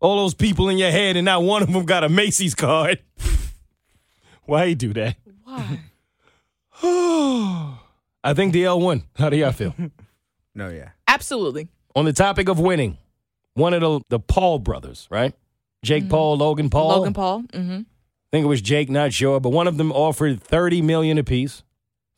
All 0.00 0.16
those 0.16 0.34
people 0.34 0.68
in 0.68 0.76
your 0.76 0.90
head, 0.90 1.16
and 1.16 1.24
not 1.24 1.42
one 1.42 1.62
of 1.62 1.72
them 1.72 1.84
got 1.86 2.04
a 2.04 2.08
Macy's 2.08 2.56
card. 2.56 2.98
Why 4.44 4.64
you 4.64 4.74
do 4.74 4.92
that? 4.94 5.16
Why? 5.44 5.80
I 8.22 8.34
think 8.34 8.54
DL 8.54 8.80
won. 8.80 9.04
How 9.16 9.30
do 9.30 9.36
y'all 9.36 9.52
feel? 9.52 9.74
No, 10.52 10.68
yeah. 10.68 10.90
Absolutely. 11.06 11.68
On 11.94 12.04
the 12.04 12.12
topic 12.12 12.48
of 12.48 12.58
winning, 12.58 12.98
one 13.54 13.72
of 13.72 13.80
the, 13.80 14.00
the 14.08 14.18
Paul 14.18 14.58
brothers, 14.58 15.06
right? 15.08 15.32
Jake 15.84 16.08
Paul, 16.08 16.38
Logan 16.38 16.70
Paul. 16.70 16.88
Logan 16.88 17.14
Paul. 17.14 17.42
Mm-hmm. 17.52 17.78
I 17.78 17.84
think 18.32 18.44
it 18.44 18.48
was 18.48 18.60
Jake, 18.60 18.90
not 18.90 19.12
sure, 19.12 19.38
but 19.38 19.50
one 19.50 19.68
of 19.68 19.76
them 19.76 19.92
offered 19.92 20.42
30 20.42 20.82
million 20.82 21.18
apiece 21.18 21.62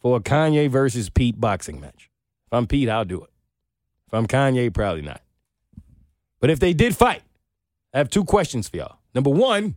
for 0.00 0.16
a 0.16 0.20
Kanye 0.20 0.68
versus 0.70 1.10
Pete 1.10 1.40
boxing 1.40 1.78
match. 1.78 2.10
If 2.46 2.52
I'm 2.52 2.66
Pete, 2.66 2.88
I'll 2.88 3.04
do 3.04 3.22
it. 3.22 3.30
If 4.06 4.14
I'm 4.14 4.26
Kanye, 4.26 4.72
probably 4.72 5.02
not. 5.02 5.20
But 6.40 6.50
if 6.50 6.58
they 6.58 6.72
did 6.72 6.96
fight, 6.96 7.22
I 7.94 7.98
have 7.98 8.10
two 8.10 8.24
questions 8.24 8.68
for 8.68 8.78
y'all. 8.78 8.96
Number 9.14 9.30
one, 9.30 9.76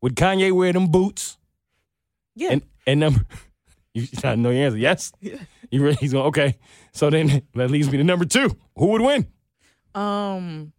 would 0.00 0.16
Kanye 0.16 0.52
wear 0.52 0.72
them 0.72 0.90
boots? 0.90 1.36
Yeah. 2.34 2.52
And 2.52 2.62
and 2.86 3.00
number 3.00 3.20
you 3.98 4.08
I 4.24 4.34
know 4.34 4.50
your 4.50 4.66
answer. 4.66 4.78
Yes? 4.78 5.12
You 5.20 5.82
really 5.82 5.96
he's 5.96 6.12
going, 6.12 6.26
okay. 6.26 6.58
So 6.92 7.10
then 7.10 7.42
that 7.54 7.70
leads 7.70 7.90
me 7.90 7.98
to 7.98 8.04
number 8.04 8.24
two. 8.24 8.56
Who 8.76 8.86
would 8.88 9.02
win? 9.02 9.26
um. 9.94 10.72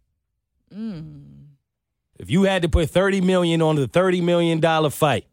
Mm. 0.74 1.46
If 2.18 2.30
you 2.30 2.44
had 2.44 2.62
to 2.62 2.68
put 2.68 2.90
30 2.90 3.22
million 3.22 3.62
on 3.62 3.76
the 3.76 3.88
30 3.88 4.20
million 4.20 4.60
dollar 4.60 4.90
fight, 4.90 5.26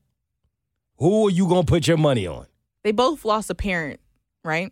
who 0.97 1.27
are 1.27 1.29
you 1.29 1.47
gonna 1.47 1.63
put 1.63 1.87
your 1.87 1.97
money 1.97 2.25
on? 2.25 2.47
They 2.83 2.91
both 2.91 3.25
lost 3.25 3.49
a 3.49 3.55
parent, 3.55 3.99
right? 4.43 4.71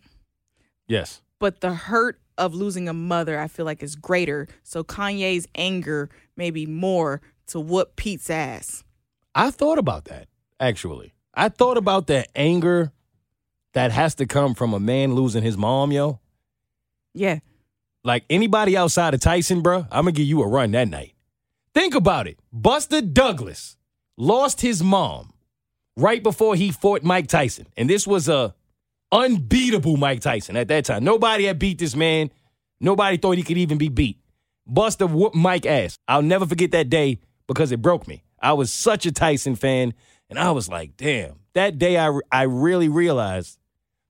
Yes. 0.87 1.21
But 1.39 1.61
the 1.61 1.73
hurt 1.73 2.19
of 2.37 2.53
losing 2.53 2.87
a 2.89 2.93
mother, 2.93 3.39
I 3.39 3.47
feel 3.47 3.65
like, 3.65 3.83
is 3.83 3.95
greater. 3.95 4.47
So 4.63 4.83
Kanye's 4.83 5.47
anger 5.55 6.09
may 6.35 6.49
be 6.51 6.65
more 6.65 7.21
to 7.47 7.59
whoop 7.59 7.95
Pete's 7.95 8.29
ass. 8.29 8.83
I 9.35 9.51
thought 9.51 9.77
about 9.77 10.05
that, 10.05 10.27
actually. 10.59 11.13
I 11.33 11.49
thought 11.49 11.77
about 11.77 12.07
the 12.07 12.25
anger 12.37 12.91
that 13.75 13.91
has 13.91 14.15
to 14.15 14.25
come 14.25 14.55
from 14.55 14.73
a 14.73 14.79
man 14.79 15.13
losing 15.15 15.43
his 15.43 15.57
mom, 15.57 15.91
yo. 15.91 16.19
Yeah. 17.13 17.39
Like 18.05 18.23
anybody 18.29 18.77
outside 18.77 19.13
of 19.13 19.19
Tyson, 19.19 19.61
bruh, 19.61 19.85
I'm 19.91 20.05
gonna 20.05 20.13
give 20.13 20.25
you 20.25 20.41
a 20.41 20.47
run 20.47 20.71
that 20.71 20.87
night. 20.87 21.13
Think 21.73 21.93
about 21.93 22.25
it. 22.27 22.39
Buster 22.53 23.01
Douglas 23.01 23.75
lost 24.17 24.61
his 24.61 24.81
mom 24.81 25.33
right 25.97 26.23
before 26.23 26.55
he 26.55 26.71
fought 26.71 27.03
Mike 27.03 27.27
Tyson. 27.27 27.67
And 27.75 27.89
this 27.89 28.07
was 28.07 28.29
a 28.29 28.55
unbeatable 29.11 29.97
Mike 29.97 30.21
Tyson 30.21 30.55
at 30.55 30.69
that 30.69 30.85
time. 30.85 31.03
Nobody 31.03 31.43
had 31.43 31.59
beat 31.59 31.77
this 31.77 31.97
man. 31.97 32.31
Nobody 32.79 33.17
thought 33.17 33.37
he 33.37 33.43
could 33.43 33.57
even 33.57 33.77
be 33.77 33.89
beat. 33.89 34.19
Buster 34.65 35.05
whooped 35.05 35.35
Mike 35.35 35.65
ass. 35.65 35.97
I'll 36.07 36.21
never 36.21 36.45
forget 36.45 36.71
that 36.71 36.89
day 36.89 37.19
because 37.45 37.73
it 37.73 37.81
broke 37.81 38.07
me. 38.07 38.23
I 38.39 38.53
was 38.53 38.71
such 38.71 39.05
a 39.05 39.11
Tyson 39.11 39.55
fan, 39.55 39.93
and 40.29 40.39
I 40.39 40.51
was 40.51 40.69
like, 40.69 40.95
damn. 40.95 41.39
That 41.53 41.77
day 41.77 41.97
I, 41.97 42.17
I 42.31 42.43
really 42.43 42.89
realized 42.89 43.59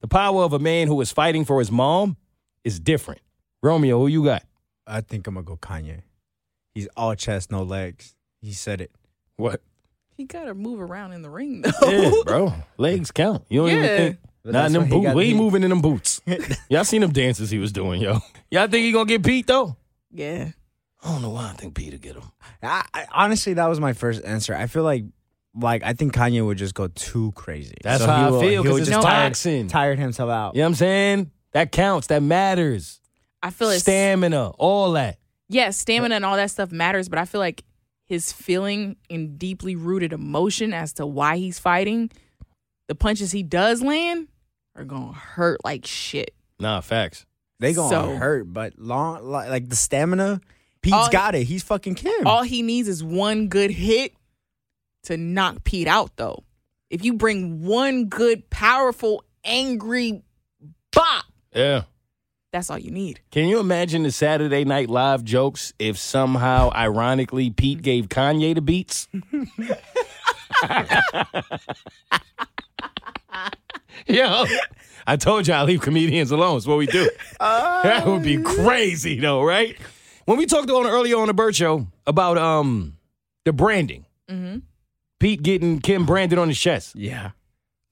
the 0.06 0.10
power 0.10 0.44
of 0.44 0.54
a 0.54 0.60
man 0.60 0.88
who 0.88 1.02
is 1.02 1.12
fighting 1.12 1.46
for 1.46 1.58
his 1.58 1.72
mom 1.72 2.16
is 2.64 2.80
different. 2.80 3.22
Romeo, 3.64 3.98
who 3.98 4.06
you 4.06 4.24
got? 4.24 4.44
I 4.86 5.02
think 5.02 5.26
I'm 5.26 5.34
gonna 5.34 5.44
go 5.44 5.58
Kanye. 5.58 6.04
He's 6.76 6.88
all 6.96 7.16
chest, 7.16 7.50
no 7.52 7.64
legs. 7.64 8.14
He 8.40 8.54
said 8.54 8.82
it. 8.82 8.92
What? 9.38 9.62
He 10.16 10.26
got 10.26 10.44
to 10.44 10.54
move 10.54 10.80
around 10.80 11.14
in 11.14 11.24
the 11.24 11.30
ring, 11.32 11.64
though. 11.64 11.90
Yeah, 11.90 12.12
bro. 12.26 12.54
Legs 12.78 13.10
count. 13.10 13.46
You 13.50 13.62
don't 13.62 13.70
even 13.72 13.84
think. 13.84 14.18
But 14.44 14.54
Not 14.54 14.66
in 14.68 14.74
them 14.74 14.90
boots. 14.90 15.06
got 15.08 15.16
We 15.16 15.24
ain't 15.26 15.34
beat. 15.34 15.38
moving 15.44 15.64
in 15.64 15.70
them 15.72 15.82
boots. 15.82 16.22
Y'all 16.70 16.84
seen 16.84 17.02
them 17.02 17.12
dances 17.12 17.50
he 17.50 17.58
was 17.58 17.72
doing, 17.72 18.00
yo. 18.00 18.20
Y'all 18.52 18.68
think 18.68 18.86
he 18.86 18.92
gonna 18.92 19.06
get 19.08 19.24
Pete 19.26 19.48
though? 19.48 19.76
yeah. 20.12 20.52
I 21.04 21.10
don't 21.12 21.22
know 21.24 21.30
why 21.32 21.50
I 21.50 21.54
think 21.54 21.74
Pete 21.76 21.92
will 21.94 22.00
get 22.00 22.16
him. 22.16 22.32
I, 22.64 22.84
I, 22.94 23.06
honestly, 23.12 23.54
that 23.56 23.68
was 23.68 23.80
my 23.80 23.94
first 23.94 24.24
answer. 24.24 24.56
I 24.56 24.66
feel 24.68 24.84
like, 24.84 25.04
like 25.58 25.84
I 25.84 25.94
think 25.94 26.14
Kanye 26.14 26.46
would 26.46 26.58
just 26.58 26.74
go 26.74 26.88
too 26.90 27.32
crazy. 27.34 27.76
That's 27.84 28.02
So 28.04 28.08
how 28.08 28.18
he 28.18 28.24
I 28.24 28.30
will- 28.30 28.40
feel, 28.42 28.50
he 28.50 28.56
'cause 28.70 28.74
would 28.74 28.82
it's 28.84 28.90
just 28.90 29.02
tired, 29.08 29.70
tired 29.70 30.00
himself 30.00 30.30
out. 30.30 30.56
You 30.56 30.60
know 30.62 30.66
what 30.66 30.70
I'm 30.72 30.76
saying? 30.76 31.32
That 31.54 31.72
counts. 31.72 32.08
That 32.08 32.22
matters. 32.24 33.00
I 33.42 33.50
feel 33.52 33.70
it's 33.70 33.82
Stamina, 33.84 34.50
all 34.58 34.94
that. 34.94 35.18
yeah, 35.50 35.70
stamina 35.70 36.16
and 36.16 36.26
all 36.26 36.36
that 36.36 36.50
stuff 36.52 36.72
matters, 36.72 37.08
but 37.10 37.20
I 37.20 37.26
feel 37.26 37.40
like 37.40 37.64
his 38.06 38.32
feeling 38.32 38.96
and 39.10 39.38
deeply 39.40 39.76
rooted 39.76 40.14
emotion 40.14 40.74
as 40.74 40.94
to 40.94 41.06
why 41.06 41.38
he's 41.38 41.60
fighting, 41.60 42.10
the 42.88 42.96
punches 42.96 43.32
he 43.32 43.44
does 43.44 43.82
land 43.82 44.28
are 44.76 44.84
gonna 44.84 45.14
hurt 45.14 45.64
like 45.64 45.86
shit. 45.86 46.34
Nah, 46.60 46.82
facts. 46.82 47.26
They 47.60 47.74
gonna 47.74 47.90
So- 47.90 48.16
hurt, 48.18 48.52
but 48.52 48.78
long 48.78 49.24
like, 49.24 49.50
like 49.50 49.70
the 49.70 49.76
stamina. 49.76 50.42
Pete's 50.82 50.96
All- 50.96 51.10
got 51.10 51.34
it. 51.36 51.46
He's 51.46 51.64
fucking 51.64 51.96
Kim. 51.96 52.28
All 52.28 52.44
he 52.44 52.62
needs 52.62 52.88
is 52.88 53.04
one 53.04 53.48
good 53.48 53.72
hit 53.72 54.14
to 55.06 55.18
knock 55.18 55.64
Pete 55.64 55.88
out, 55.88 56.12
though. 56.18 56.44
If 56.90 57.04
you 57.04 57.14
bring 57.14 57.66
one 57.66 58.06
good, 58.06 58.50
powerful, 58.50 59.24
angry 59.44 60.22
bop, 60.94 61.26
Yeah. 61.54 61.84
that's 62.52 62.70
all 62.70 62.78
you 62.80 62.92
need. 62.92 63.20
Can 63.32 63.48
you 63.48 63.60
imagine 63.60 64.04
the 64.04 64.12
Saturday 64.12 64.64
Night 64.66 64.90
Live 64.90 65.24
jokes 65.24 65.74
if 65.80 65.98
somehow, 65.98 66.72
ironically, 66.74 67.50
Pete 67.50 67.82
gave 67.82 68.08
Kanye 68.10 68.54
the 68.56 68.62
beats? 68.62 69.08
Yo, 74.08 74.46
I 75.08 75.16
told 75.18 75.48
you 75.48 75.54
I 75.54 75.64
leave 75.64 75.82
comedians 75.82 76.32
alone. 76.32 76.58
It's 76.58 76.68
what 76.68 76.78
we 76.78 76.86
do. 76.86 77.10
that 77.40 78.06
would 78.06 78.24
be 78.24 78.38
crazy, 78.42 79.20
though, 79.20 79.44
right? 79.44 79.76
When 80.26 80.38
we 80.38 80.46
talked 80.46 80.70
on 80.70 80.86
earlier 80.86 81.18
on 81.18 81.28
the 81.28 81.34
Bert 81.34 81.56
Show 81.56 81.88
about 82.06 82.38
um 82.38 82.98
the 83.46 83.54
branding, 83.54 84.06
Mm-hmm. 84.30 84.58
Pete 85.20 85.44
getting 85.44 85.80
Kim 85.80 86.06
branded 86.06 86.40
on 86.40 86.48
his 86.48 86.60
chest. 86.60 86.96
yeah. 86.96 87.32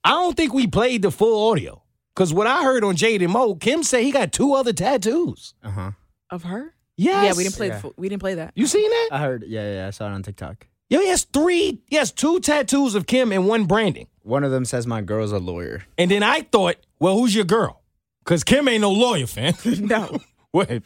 I 0.06 0.10
don't 0.10 0.36
think 0.36 0.52
we 0.52 0.66
played 0.66 1.00
the 1.00 1.10
full 1.10 1.50
audio 1.50 1.82
because 2.14 2.34
what 2.34 2.46
I 2.46 2.62
heard 2.62 2.84
on 2.84 2.94
Jade 2.94 3.22
and 3.22 3.32
Moe, 3.32 3.54
Kim 3.54 3.82
said 3.82 4.02
he 4.04 4.12
got 4.12 4.32
two 4.32 4.52
other 4.52 4.74
tattoos. 4.74 5.54
Uh 5.62 5.70
huh. 5.70 5.90
Of 6.28 6.42
her? 6.42 6.74
Yes. 6.98 7.24
Yeah, 7.24 7.32
we 7.38 7.44
didn't 7.44 7.56
play. 7.56 7.68
Yeah. 7.68 7.76
The, 7.76 7.80
fu- 7.80 7.94
we 7.96 8.10
didn't 8.10 8.20
play 8.20 8.34
that. 8.34 8.52
You 8.54 8.66
seen 8.66 8.90
that? 8.90 9.08
I 9.12 9.18
heard. 9.20 9.44
Yeah, 9.46 9.76
yeah. 9.76 9.86
I 9.86 9.90
saw 9.90 10.06
it 10.08 10.12
on 10.12 10.22
TikTok. 10.22 10.66
Yo, 10.90 11.00
he 11.00 11.08
has 11.08 11.24
three, 11.24 11.80
he 11.88 11.96
has 11.96 12.12
two 12.12 12.38
tattoos 12.40 12.94
of 12.94 13.06
Kim 13.06 13.32
and 13.32 13.48
one 13.48 13.64
branding. 13.64 14.08
One 14.22 14.44
of 14.44 14.50
them 14.50 14.66
says 14.66 14.86
my 14.86 15.00
girl's 15.00 15.32
a 15.32 15.38
lawyer. 15.38 15.84
And 15.96 16.10
then 16.10 16.22
I 16.22 16.42
thought, 16.42 16.76
well, 17.00 17.16
who's 17.16 17.34
your 17.34 17.46
girl? 17.46 17.80
Because 18.24 18.44
Kim 18.44 18.68
ain't 18.68 18.82
no 18.82 18.90
lawyer, 18.92 19.26
fam. 19.26 19.54
no. 19.64 20.18
What? 20.54 20.70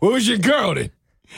Who's 0.00 0.26
your 0.26 0.38
girl 0.38 0.74
then? 0.74 0.90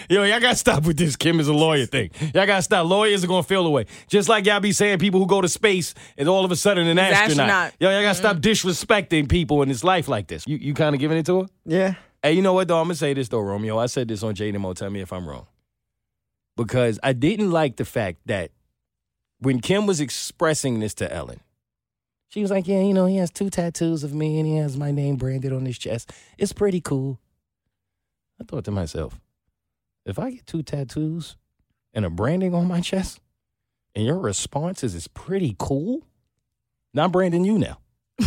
Yo, 0.08 0.24
y'all 0.24 0.40
gotta 0.40 0.56
stop 0.56 0.84
with 0.84 0.96
this 0.96 1.16
Kim 1.16 1.40
is 1.40 1.48
a 1.48 1.52
lawyer 1.52 1.86
thing. 1.86 2.10
Y'all 2.34 2.46
gotta 2.46 2.62
stop. 2.62 2.86
Lawyers 2.86 3.24
are 3.24 3.26
gonna 3.26 3.42
feel 3.42 3.66
away. 3.66 3.86
Just 4.08 4.28
like 4.28 4.46
y'all 4.46 4.60
be 4.60 4.72
saying 4.72 4.98
people 4.98 5.20
who 5.20 5.26
go 5.26 5.40
to 5.40 5.48
space 5.48 5.94
and 6.18 6.28
all 6.28 6.44
of 6.44 6.50
a 6.50 6.56
sudden 6.56 6.86
an 6.86 6.98
astronaut. 6.98 7.30
astronaut. 7.30 7.72
Yo, 7.80 7.90
y'all 7.90 8.02
gotta 8.02 8.14
stop 8.14 8.36
mm-hmm. 8.38 8.68
disrespecting 8.68 9.28
people 9.28 9.62
in 9.62 9.68
this 9.68 9.84
life 9.84 10.08
like 10.08 10.26
this. 10.26 10.44
You 10.46 10.56
you 10.56 10.74
kind 10.74 10.94
of 10.94 11.00
giving 11.00 11.18
it 11.18 11.26
to 11.26 11.42
her? 11.42 11.46
Yeah. 11.64 11.94
Hey, 12.22 12.32
you 12.32 12.42
know 12.42 12.52
what 12.52 12.68
though? 12.68 12.78
I'm 12.78 12.86
gonna 12.86 12.96
say 12.96 13.14
this 13.14 13.28
though, 13.28 13.40
Romeo. 13.40 13.78
I 13.78 13.86
said 13.86 14.08
this 14.08 14.22
on 14.22 14.34
Jade 14.34 14.54
and 14.54 14.62
Moe. 14.62 14.74
Tell 14.74 14.90
me 14.90 15.00
if 15.00 15.12
I'm 15.12 15.28
wrong. 15.28 15.46
Because 16.56 16.98
I 17.02 17.12
didn't 17.12 17.50
like 17.50 17.76
the 17.76 17.84
fact 17.84 18.18
that 18.26 18.50
when 19.38 19.60
Kim 19.60 19.86
was 19.86 20.00
expressing 20.00 20.80
this 20.80 20.94
to 20.94 21.12
Ellen, 21.12 21.40
she 22.28 22.42
was 22.42 22.50
like, 22.50 22.66
"Yeah, 22.66 22.80
you 22.80 22.94
know, 22.94 23.06
he 23.06 23.16
has 23.16 23.30
two 23.30 23.50
tattoos 23.50 24.02
of 24.02 24.14
me 24.14 24.38
and 24.38 24.46
he 24.46 24.56
has 24.56 24.76
my 24.76 24.90
name 24.90 25.16
branded 25.16 25.52
on 25.52 25.64
his 25.64 25.78
chest. 25.78 26.12
It's 26.38 26.52
pretty 26.52 26.80
cool." 26.80 27.20
I 28.40 28.44
thought 28.44 28.64
to 28.64 28.70
myself, 28.70 29.20
if 30.06 30.18
I 30.18 30.30
get 30.30 30.46
two 30.46 30.62
tattoos 30.62 31.36
and 31.92 32.04
a 32.04 32.10
branding 32.10 32.54
on 32.54 32.66
my 32.66 32.80
chest, 32.80 33.20
and 33.94 34.04
your 34.06 34.18
response 34.18 34.82
is 34.84 34.94
it's 34.94 35.08
pretty 35.08 35.54
cool, 35.58 36.06
now 36.94 37.04
I'm 37.04 37.10
branding 37.10 37.44
you 37.44 37.58
now. 37.58 37.80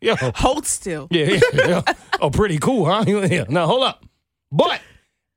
yeah. 0.00 0.16
Oh. 0.20 0.32
Hold 0.36 0.66
still. 0.66 1.06
yeah, 1.10 1.26
yeah, 1.26 1.40
yeah. 1.66 1.82
Oh, 2.20 2.30
pretty 2.30 2.58
cool, 2.58 2.86
huh? 2.86 3.04
Yeah. 3.30 3.44
Now 3.48 3.66
hold 3.66 3.84
up. 3.84 4.04
But 4.50 4.80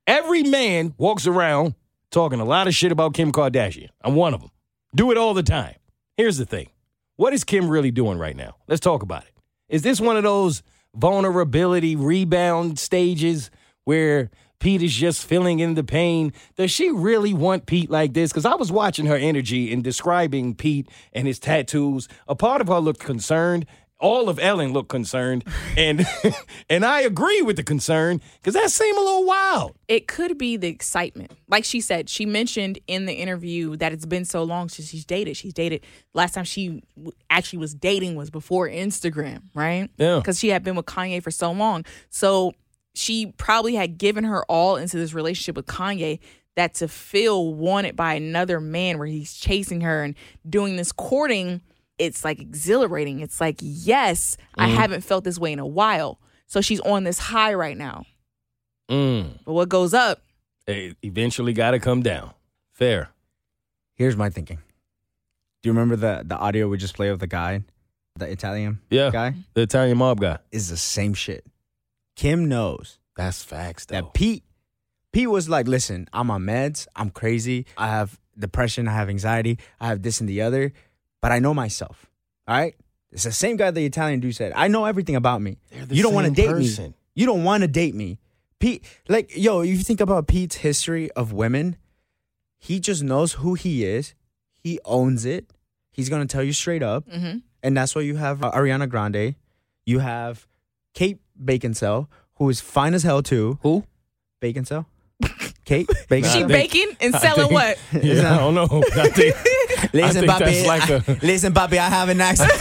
every 0.06 0.43
man 0.43 0.93
walks 0.97 1.28
around 1.28 1.76
talking 2.12 2.39
a 2.39 2.45
lot 2.45 2.67
of 2.67 2.73
shit 2.73 2.91
about 2.91 3.13
Kim 3.13 3.32
Kardashian. 3.32 3.89
I'm 4.02 4.15
one 4.15 4.34
of 4.34 4.41
them. 4.41 4.52
Do 4.95 5.12
it 5.12 5.17
all 5.17 5.34
the 5.34 5.43
time. 5.43 5.76
Here's 6.15 6.38
the 6.38 6.45
thing. 6.45 6.69
What 7.17 7.34
is 7.34 7.43
Kim 7.43 7.67
really 7.67 7.91
doing 7.91 8.17
right 8.17 8.36
now? 8.36 8.56
Let's 8.67 8.80
talk 8.80 9.04
about 9.04 9.23
it. 9.23 9.34
Is 9.69 9.82
this 9.82 10.00
one 10.00 10.17
of 10.17 10.23
those 10.23 10.63
vulnerability 10.95 11.95
rebound 11.95 12.80
stages 12.80 13.52
where 13.86 14.30
Pete 14.59 14.81
is 14.81 14.93
just 14.93 15.25
filling 15.25 15.59
in 15.59 15.75
the 15.75 15.83
pain? 15.83 16.33
Does 16.55 16.71
she 16.71 16.89
really 16.89 17.33
want 17.33 17.65
Pete 17.65 17.89
like 17.89 18.13
this? 18.13 18.31
Because 18.31 18.45
I 18.45 18.55
was 18.55 18.71
watching 18.71 19.05
her 19.05 19.15
energy 19.15 19.71
in 19.71 19.81
describing 19.81 20.55
Pete 20.55 20.89
and 21.13 21.27
his 21.27 21.39
tattoos. 21.39 22.07
A 22.27 22.35
part 22.35 22.61
of 22.61 22.67
her 22.67 22.79
looked 22.79 23.01
concerned. 23.01 23.65
All 23.99 24.29
of 24.29 24.37
Ellen 24.37 24.73
looked 24.73 24.89
concerned, 24.89 25.43
and 25.77 26.05
and 26.69 26.85
I 26.85 27.01
agree 27.01 27.41
with 27.41 27.55
the 27.55 27.63
concern 27.63 28.21
because 28.35 28.53
that 28.53 28.69
seemed 28.69 28.95
a 28.95 29.01
little 29.01 29.25
wild. 29.25 29.75
It 29.87 30.07
could 30.07 30.37
be 30.37 30.55
the 30.55 30.67
excitement. 30.67 31.31
Like 31.47 31.65
she 31.65 31.81
said, 31.81 32.07
she 32.07 32.23
mentioned 32.23 32.77
in 32.85 33.07
the 33.07 33.13
interview 33.13 33.75
that 33.77 33.93
it's 33.93 34.05
been 34.05 34.23
so 34.23 34.43
long 34.43 34.69
since 34.69 34.89
she's 34.89 35.03
dated. 35.03 35.35
She's 35.35 35.53
dated 35.53 35.83
last 36.13 36.35
time 36.35 36.43
she 36.43 36.83
actually 37.31 37.57
was 37.57 37.73
dating 37.73 38.15
was 38.15 38.29
before 38.29 38.69
Instagram, 38.69 39.41
right? 39.55 39.89
Yeah. 39.97 40.17
Because 40.17 40.37
she 40.37 40.49
had 40.49 40.63
been 40.63 40.75
with 40.75 40.85
Kanye 40.85 41.23
for 41.23 41.31
so 41.31 41.51
long. 41.51 41.83
So 42.11 42.53
she 42.97 43.27
probably 43.38 43.75
had 43.75 43.97
given 43.97 44.23
her 44.23 44.43
all 44.45 44.75
into 44.75 44.97
this 44.97 45.13
relationship 45.13 45.55
with 45.55 45.65
Kanye 45.67 46.19
that 46.55 46.73
to 46.75 46.88
feel 46.88 47.53
wanted 47.53 47.95
by 47.95 48.15
another 48.15 48.60
man 48.60 48.97
where 48.97 49.07
he's 49.07 49.33
chasing 49.33 49.81
her 49.81 50.03
and 50.03 50.15
doing 50.49 50.75
this 50.75 50.91
courting, 50.91 51.62
it's 51.99 52.23
like 52.25 52.39
exhilarating. 52.39 53.19
It's 53.19 53.39
like, 53.39 53.57
yes, 53.62 54.38
I 54.55 54.67
haven't 54.67 55.01
felt 55.01 55.23
this 55.23 55.38
way 55.38 55.51
in 55.51 55.60
a 55.60 55.67
while. 55.67 56.19
So 56.47 56.62
she's 56.62 56.79
on 56.81 57.03
this 57.03 57.19
high 57.19 57.53
right 57.53 57.77
now. 57.77 58.05
Mm. 58.89 59.39
But 59.45 59.53
what 59.53 59.69
goes 59.69 59.93
up 59.93 60.21
It 60.65 60.95
eventually 61.03 61.53
got 61.53 61.71
to 61.71 61.79
come 61.79 62.01
down. 62.01 62.31
Fair. 62.71 63.10
Here's 63.95 64.15
my 64.15 64.29
thinking. 64.29 64.57
Do 65.62 65.69
you 65.69 65.73
remember 65.73 65.95
the 65.95 66.23
the 66.25 66.38
audio 66.38 66.67
we 66.67 66.77
just 66.77 66.95
played 66.95 67.10
of 67.10 67.19
the 67.19 67.27
guy, 67.27 67.63
the 68.15 68.29
Italian 68.31 68.79
Yeah. 68.89 69.10
guy? 69.12 69.33
The 69.55 69.62
Italian 69.62 69.97
mob 69.97 70.19
guy. 70.21 70.38
Is 70.51 70.69
the 70.69 70.77
same 70.77 71.13
shit. 71.13 71.45
Kim 72.17 72.49
knows 72.49 72.99
That's 73.15 73.43
facts, 73.43 73.86
though. 73.86 73.95
that 74.01 74.13
Pete 74.13 74.43
Pete 75.13 75.30
was 75.30 75.47
like, 75.47 75.67
listen, 75.67 76.10
I'm 76.12 76.30
on 76.30 76.43
meds, 76.43 76.86
I'm 76.95 77.10
crazy, 77.12 77.65
I 77.77 77.88
have 77.88 78.19
depression, 78.38 78.88
I 78.89 78.93
have 78.93 79.08
anxiety, 79.10 79.58
I 79.80 79.88
have 79.88 80.01
this 80.01 80.19
and 80.19 80.27
the 80.27 80.41
other, 80.41 80.73
but 81.21 81.32
I 81.32 81.39
know 81.39 81.53
myself. 81.53 82.06
All 82.47 82.56
right? 82.58 82.75
It's 83.12 83.23
the 83.23 83.32
same 83.32 83.56
guy 83.56 83.71
the 83.71 83.86
Italian 83.86 84.19
dude 84.19 84.36
said. 84.36 84.51
I 84.56 84.67
know 84.67 84.84
everything 84.86 85.15
about 85.15 85.41
me. 85.41 85.58
The 85.88 85.95
You 85.95 86.03
don't 86.03 86.13
want 86.13 86.27
to 86.27 86.34
date 86.34 86.49
person. 86.49 86.86
me. 86.89 86.93
You 87.15 87.25
don't 87.25 87.43
want 87.45 87.62
to 87.62 87.67
date 87.67 87.95
me. 87.95 88.19
Pete, 88.60 88.84
like, 89.08 89.32
yo, 89.36 89.62
if 89.62 89.69
you 89.69 89.77
think 89.77 90.01
about 90.01 90.27
Pete's 90.27 90.56
history 90.58 91.10
of 91.12 91.32
women, 91.32 91.77
he 92.58 92.80
just 92.80 93.01
knows 93.03 93.34
who 93.34 93.53
he 93.53 93.86
is. 93.86 94.13
He 94.58 94.80
owns 94.84 95.23
it. 95.25 95.49
He's 95.91 96.10
gonna 96.10 96.25
tell 96.25 96.43
you 96.43 96.53
straight 96.53 96.84
up. 96.84 97.08
Mhm. 97.08 97.43
And 97.63 97.77
that's 97.77 97.95
why 97.95 98.01
you 98.01 98.17
have 98.17 98.43
uh, 98.43 98.51
Ariana 98.51 98.89
Grande. 98.89 99.36
You 99.86 99.99
have 99.99 100.47
Kate 100.93 101.19
Baconsell, 101.43 102.08
who 102.36 102.50
is 102.50 102.60
fine 102.62 102.93
as 102.93 103.04
hell 103.04 103.21
too. 103.23 103.60
Who? 103.63 103.84
Bacon 104.39 104.65
Cell. 104.65 104.88
Kate 105.65 105.88
Baconsell. 105.88 106.23
she 106.34 106.38
think- 106.39 106.47
baking 106.50 106.97
and 107.02 107.15
selling 107.15 107.52
what? 107.52 107.78
Yeah, 108.04 108.36
I 108.36 108.38
don't 108.38 108.54
know. 108.56 108.84
I 108.95 109.10
think, 109.10 109.36
Listen, 109.93 110.21
think 110.21 110.28
Bobby. 110.28 110.45
that's 110.45 110.67
like 110.67 110.89
a- 110.89 111.26
listen, 111.26 111.54
Bobby. 111.54 111.80
I 111.80 111.89
have 111.89 112.10
an 112.10 112.21
accent. 112.21 112.52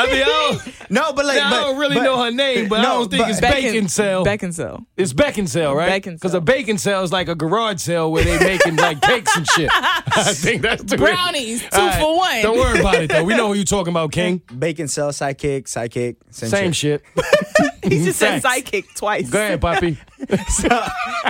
I 0.00 0.06
mean, 0.12 0.22
I 0.22 0.26
don't, 0.64 0.90
no, 0.90 1.12
but 1.12 1.24
like, 1.26 1.40
I 1.40 1.50
but- 1.50 1.60
don't 1.60 1.78
really 1.78 1.96
but- 1.96 2.02
know 2.02 2.22
her 2.24 2.30
name, 2.30 2.68
but 2.68 2.80
I 2.80 2.82
don't 2.82 3.10
think 3.10 3.22
but- 3.22 3.30
it's 3.30 3.40
Bacon- 3.40 3.72
bacon 3.72 3.88
cell. 3.88 4.24
Bacon 4.24 4.52
cell. 4.52 4.86
It's 4.96 5.12
bacon 5.12 5.46
cell, 5.46 5.74
right? 5.74 5.88
Bacon 5.88 6.14
Because 6.14 6.34
a 6.34 6.40
bacon 6.40 6.78
cell 6.78 7.02
is 7.02 7.12
like 7.12 7.28
a 7.28 7.34
garage 7.34 7.80
sale 7.80 8.10
where 8.12 8.24
they 8.24 8.38
making 8.38 8.76
like 8.76 9.00
cakes 9.00 9.36
and 9.36 9.46
shit. 9.48 9.70
I 9.72 10.32
think 10.34 10.62
that's 10.62 10.82
the 10.82 10.96
Brownies, 10.96 11.62
two 11.62 11.68
All 11.72 11.86
right, 11.86 12.00
for 12.00 12.16
one. 12.16 12.42
Don't 12.42 12.58
worry 12.58 12.80
about 12.80 12.94
it 12.96 13.10
though. 13.10 13.24
We 13.24 13.34
know 13.36 13.48
who 13.48 13.54
you 13.54 13.64
talking 13.64 13.92
about, 13.92 14.12
King. 14.12 14.40
Baconsell, 14.40 15.10
sidekick, 15.10 15.64
sidekick, 15.64 16.16
same, 16.30 16.50
Same 16.50 16.72
shit. 16.72 17.02
shit. 17.16 17.26
He 17.82 18.04
just 18.04 18.18
said 18.18 18.42
Facts. 18.42 18.60
sidekick 18.70 18.94
twice. 18.94 19.30
Go 19.30 19.38
ahead, 19.38 19.60
Poppy. 19.60 19.96
so, 20.50 20.68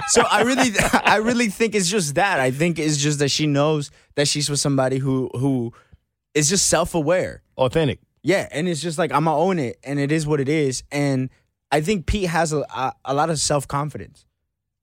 so 0.09 0.23
I 0.29 0.43
really, 0.43 0.73
I 1.05 1.17
really 1.19 1.47
think 1.49 1.77
it's 1.77 1.89
just 1.89 2.17
that. 2.17 2.41
I 2.41 2.51
think 2.51 2.79
it's 2.79 2.97
just 2.97 3.21
that 3.21 3.31
she 3.31 3.47
knows 3.47 3.93
that 4.17 4.27
she's 4.27 4.51
with 4.51 4.59
somebody 4.59 4.99
who, 4.99 5.31
who 5.35 5.73
is 6.35 6.49
just 6.49 6.67
self 6.67 6.95
aware. 6.97 7.43
Authentic. 7.57 8.01
Yeah, 8.23 8.49
and 8.51 8.69
it's 8.69 8.81
just 8.83 8.99
like 8.99 9.13
I'm 9.13 9.25
gonna 9.25 9.39
own 9.39 9.59
it, 9.59 9.79
and 9.85 9.99
it 9.99 10.13
is 10.13 10.27
what 10.27 10.41
it 10.41 10.49
is. 10.49 10.83
And 10.93 11.31
I 11.73 11.81
think 11.81 12.07
Pete 12.07 12.29
has 12.29 12.53
a 12.53 12.61
a, 12.75 12.93
a 13.07 13.15
lot 13.15 13.31
of 13.31 13.39
self 13.39 13.67
confidence. 13.67 14.27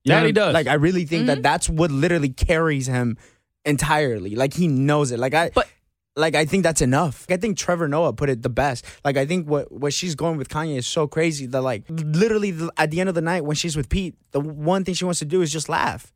That 0.06 0.26
he 0.26 0.32
does. 0.32 0.54
Like 0.54 0.68
I 0.68 0.76
really 0.76 1.06
think 1.06 1.22
Mm-hmm. 1.22 1.28
that 1.28 1.44
that's 1.44 1.70
what 1.70 1.92
literally 1.92 2.30
carries 2.30 2.88
him 2.88 3.18
entirely. 3.66 4.36
Like 4.36 4.54
he 4.54 4.68
knows 4.68 5.12
it. 5.12 5.20
Like 5.20 5.34
I, 5.34 5.50
But- 5.54 5.68
like 6.16 6.34
I 6.34 6.46
think 6.46 6.64
that's 6.64 6.82
enough. 6.82 7.26
I 7.30 7.38
think 7.38 7.58
Trevor 7.58 7.88
Noah 7.88 8.14
put 8.14 8.30
it 8.30 8.42
the 8.42 8.50
best. 8.50 8.86
Like 9.06 9.18
I 9.18 9.26
think 9.26 9.48
what 9.48 9.72
what 9.72 9.94
she's 9.94 10.16
going 10.16 10.38
with 10.38 10.50
Kanye 10.50 10.78
is 10.78 10.88
so 10.88 11.08
crazy 11.08 11.46
that 11.48 11.62
like 11.62 11.84
literally 11.90 12.52
the, 12.52 12.72
at 12.78 12.90
the 12.90 13.00
end 13.02 13.10
of 13.10 13.16
the 13.16 13.22
night 13.22 13.44
when 13.44 13.56
she's 13.56 13.76
with 13.76 13.90
Pete, 13.90 14.16
the 14.32 14.40
one 14.40 14.84
thing 14.84 14.96
she 14.96 15.06
wants 15.06 15.20
to 15.20 15.26
do 15.26 15.42
is 15.42 15.52
just 15.52 15.68
laugh, 15.70 16.12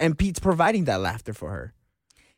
and 0.00 0.16
Pete's 0.16 0.38
providing 0.40 0.84
that 0.84 1.00
laughter 1.00 1.34
for 1.34 1.50
her. 1.50 1.74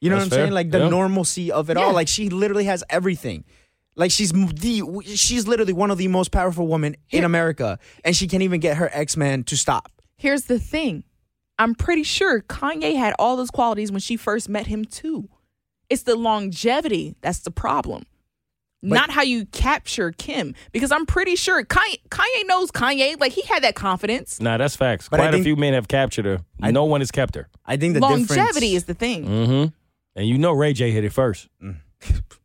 You 0.01 0.11
know 0.11 0.17
That's 0.17 0.31
what 0.31 0.35
I'm 0.35 0.39
fair. 0.39 0.45
saying? 0.47 0.55
Like 0.55 0.71
the 0.71 0.79
Yeah. 0.81 0.89
normalcy 0.89 1.53
of 1.53 1.71
it 1.71 1.77
all. 1.77 1.93
Like 1.93 2.09
she 2.09 2.31
literally 2.31 2.65
has 2.65 2.83
everything. 2.91 3.45
Like 3.97 4.11
she's 4.11 4.33
the 4.33 5.03
she's 5.05 5.47
literally 5.47 5.73
one 5.73 5.91
of 5.91 5.99
the 5.99 6.09
most 6.09 6.33
powerful 6.33 6.67
women 6.67 6.97
in 7.11 7.25
America, 7.25 7.79
and 8.05 8.17
she 8.17 8.27
can't 8.27 8.43
even 8.43 8.61
get 8.61 8.77
her 8.77 8.91
ex 8.93 9.17
man 9.17 9.45
to 9.45 9.57
stop. 9.57 9.91
Here's 10.17 10.45
the 10.45 10.59
thing. 10.59 11.05
I'm 11.59 11.75
pretty 11.75 12.03
sure 12.03 12.41
Kanye 12.41 12.97
had 12.97 13.15
all 13.19 13.37
those 13.37 13.51
qualities 13.51 13.93
when 13.93 14.01
she 14.01 14.17
first 14.17 14.49
met 14.49 14.67
him 14.67 14.85
too. 14.85 15.29
It's 15.89 16.03
the 16.03 16.17
longevity 16.17 17.15
that's 17.21 17.41
the 17.41 17.51
problem. 17.51 18.05
Not 18.85 19.11
how 19.11 19.23
you 19.23 19.47
capture 19.47 20.13
Kim. 20.13 20.55
Because 20.73 20.93
I'm 20.93 21.07
pretty 21.07 21.37
sure 21.37 21.63
Kanye, 21.65 22.01
Kanye 22.11 22.47
knows 22.47 22.71
Kanye. 22.71 23.19
Like 23.19 23.33
he 23.33 23.43
had 23.43 23.63
that 23.63 23.75
confidence. 23.75 24.41
Nah, 24.41 24.59
that's 24.59 24.77
facts. 24.77 25.09
But 25.09 25.21
I 25.21 25.29
Quite 25.29 25.41
a 25.41 25.43
few 25.43 25.57
men 25.57 25.73
have 25.73 25.89
captured 25.89 26.27
her. 26.27 26.41
no 26.61 26.85
one 26.85 27.01
has 27.01 27.11
kept 27.11 27.35
her. 27.35 27.49
I 27.65 27.77
think 27.77 27.95
the 27.95 28.01
Longevity 28.01 28.35
difference, 28.35 28.63
is 28.63 28.85
the 28.85 28.95
thing. 28.95 29.25
Mm-hmm. 29.27 29.75
And 30.17 30.29
you 30.29 30.39
know 30.39 30.53
Ray 30.53 30.75
J 30.75 30.91
hit 30.91 31.05
it 31.05 31.13
first. 31.13 31.49
Mm. 31.63 31.77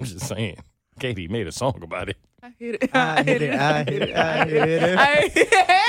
I'm 0.00 0.06
just 0.06 0.26
saying. 0.26 0.56
Katie 0.98 1.28
made 1.28 1.46
a 1.46 1.52
song 1.52 1.80
about 1.82 2.08
it. 2.08 2.16
I 2.42 2.50
hit 2.58 2.74
it. 2.82 2.90
I 2.94 3.22
hit 3.22 3.42
it. 3.42 3.54
I 3.54 3.84
hit 3.84 4.02
it. 4.02 4.16
I 4.16 4.44
hit 4.46 4.68
it. 4.68 4.98
I- 4.98 5.28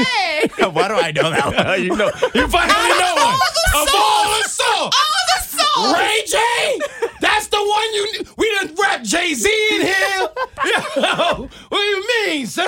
hey! 0.04 0.48
Why 0.70 0.88
do 0.88 0.94
I 0.96 1.12
know 1.12 1.30
that? 1.30 1.46
One? 1.68 1.84
you 1.84 1.96
know, 1.96 2.12
you 2.34 2.48
finally 2.48 3.00
know 3.00 3.16
one. 3.16 3.40
Of 3.76 3.88
all 3.96 4.24
the 4.42 4.50
songs. 4.50 4.96
All 4.96 5.24
the 5.28 5.44
songs! 5.44 5.94
Ray 5.94 6.22
J, 6.26 6.38
that's 7.22 7.48
the 7.48 7.58
one 7.58 7.94
you. 7.94 8.08
We 8.38 8.52
done 8.56 8.76
rap 8.82 9.04
Jay 9.04 9.34
Z 9.34 9.50
in 9.76 9.82
here. 9.82 10.28
Yo, 10.98 11.50
what 11.70 11.72
do 11.72 11.78
you 11.78 12.08
mean, 12.28 12.48
son? 12.48 12.68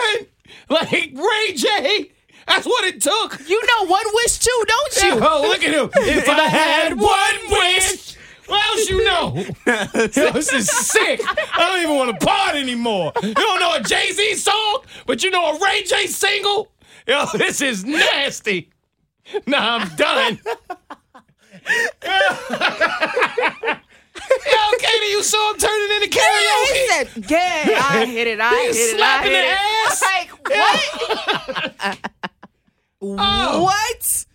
Like 0.69 0.91
Ray 0.91 1.53
J, 1.55 2.11
that's 2.47 2.65
what 2.65 2.83
it 2.85 3.01
took. 3.01 3.39
You 3.49 3.61
know 3.65 3.87
one 3.87 4.05
wish 4.13 4.39
too, 4.39 4.63
don't 4.67 5.03
you? 5.03 5.09
Yo, 5.09 5.19
oh, 5.21 5.41
look 5.41 5.63
at 5.63 5.73
him. 5.73 5.89
If 5.95 6.29
I 6.29 6.41
had 6.47 6.99
one 6.99 7.49
wish, 7.49 8.15
what 8.49 8.65
else 8.67 8.89
you 8.89 9.03
know? 9.03 9.35
Yo, 9.67 10.31
this 10.31 10.51
is 10.53 10.69
sick. 10.69 11.21
I 11.25 11.57
don't 11.59 11.81
even 11.83 11.95
want 11.95 12.19
to 12.19 12.25
part 12.25 12.55
anymore. 12.55 13.11
You 13.23 13.33
don't 13.33 13.59
know 13.59 13.75
a 13.75 13.81
Jay 13.81 14.11
Z 14.11 14.35
song, 14.35 14.81
but 15.05 15.23
you 15.23 15.29
know 15.31 15.53
a 15.55 15.59
Ray 15.59 15.83
J 15.83 16.07
single. 16.07 16.71
Yo, 17.07 17.25
this 17.35 17.61
is 17.61 17.85
nasty. 17.85 18.69
Nah, 19.47 19.77
I'm 19.77 19.95
done. 19.95 20.39
Yo, 24.45 24.77
Katie, 24.79 25.07
you 25.11 25.23
saw 25.23 25.51
him 25.53 25.57
turning 25.59 25.95
into 26.03 26.07
He 26.07 26.19
karaoke. 26.19 26.87
said, 26.89 27.07
yeah, 27.31 27.81
I 27.89 28.05
hit 28.05 28.27
it, 28.27 28.39
I 28.39 28.63
He's 28.67 28.77
hit 28.77 28.95
it, 28.95 29.01
I 29.01 29.23
hit 29.23 29.31
the 29.31 29.37
it. 29.39 29.57
ass. 29.87 30.01
Like, 30.01 30.31
what? 33.01 33.19
Oh. 33.19 33.63
What? 33.63 34.25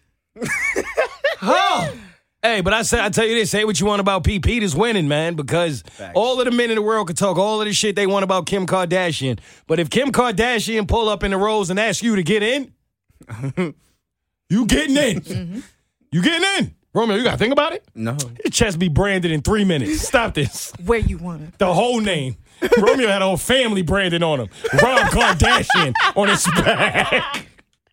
Oh. 1.43 1.93
Hey, 2.45 2.61
but 2.61 2.75
I 2.75 2.83
say 2.83 3.03
I 3.03 3.09
tell 3.09 3.25
you 3.25 3.37
this, 3.37 3.51
say 3.51 3.65
what 3.65 3.81
you 3.81 3.87
want 3.87 4.01
about 4.01 4.23
Pete. 4.23 4.45
Pete 4.45 4.63
is 4.63 4.77
winning, 4.77 5.09
man, 5.09 5.35
because 5.35 5.83
all 6.15 6.39
of 6.39 6.45
the 6.45 6.51
men 6.51 6.69
in 6.69 6.77
the 6.77 6.83
world 6.83 7.07
can 7.07 7.17
talk 7.17 7.39
all 7.39 7.63
of 7.63 7.67
the 7.67 7.73
shit 7.73 7.97
they 7.97 8.07
want 8.07 8.23
about 8.23 8.45
Kim 8.45 8.67
Kardashian. 8.67 9.39
But 9.67 9.81
if 9.81 9.89
Kim 9.89 10.13
Kardashian 10.13 10.87
pull 10.87 11.09
up 11.09 11.23
in 11.23 11.31
the 11.31 11.39
rolls 11.39 11.71
and 11.71 11.81
ask 11.81 12.03
you 12.03 12.17
to 12.17 12.23
get 12.23 12.43
in, 12.43 12.75
you 14.51 14.67
getting 14.67 14.95
in. 14.95 15.21
Mm-hmm. 15.23 15.61
You 16.13 16.23
getting 16.23 16.47
in. 16.59 16.75
Romeo, 16.93 17.17
you 17.17 17.25
gotta 17.25 17.39
think 17.39 17.55
about 17.55 17.73
it. 17.73 17.83
No. 17.95 18.15
Your 18.45 18.51
chest 18.51 18.79
be 18.79 18.89
branded 18.91 19.33
in 19.33 19.41
three 19.41 19.65
minutes. 19.65 20.07
Stop 20.07 20.35
this. 20.35 20.71
Where 20.85 20.99
you 20.99 21.17
want? 21.17 21.45
It. 21.45 21.59
The 21.59 21.73
whole 21.73 22.01
name. 22.01 22.37
Romeo 22.79 23.09
had 23.09 23.23
a 23.23 23.25
whole 23.25 23.39
family 23.39 23.81
branded 23.81 24.23
on 24.23 24.41
him. 24.41 24.49
Rob 24.83 25.07
Kardashian 25.09 25.95
on 26.15 26.29
his 26.29 26.47
back. 26.57 27.47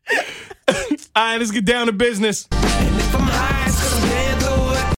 All 0.67 0.75
right, 1.15 1.37
let's 1.37 1.51
get 1.51 1.63
down 1.63 1.85
to 1.85 1.93
business. 1.93 2.49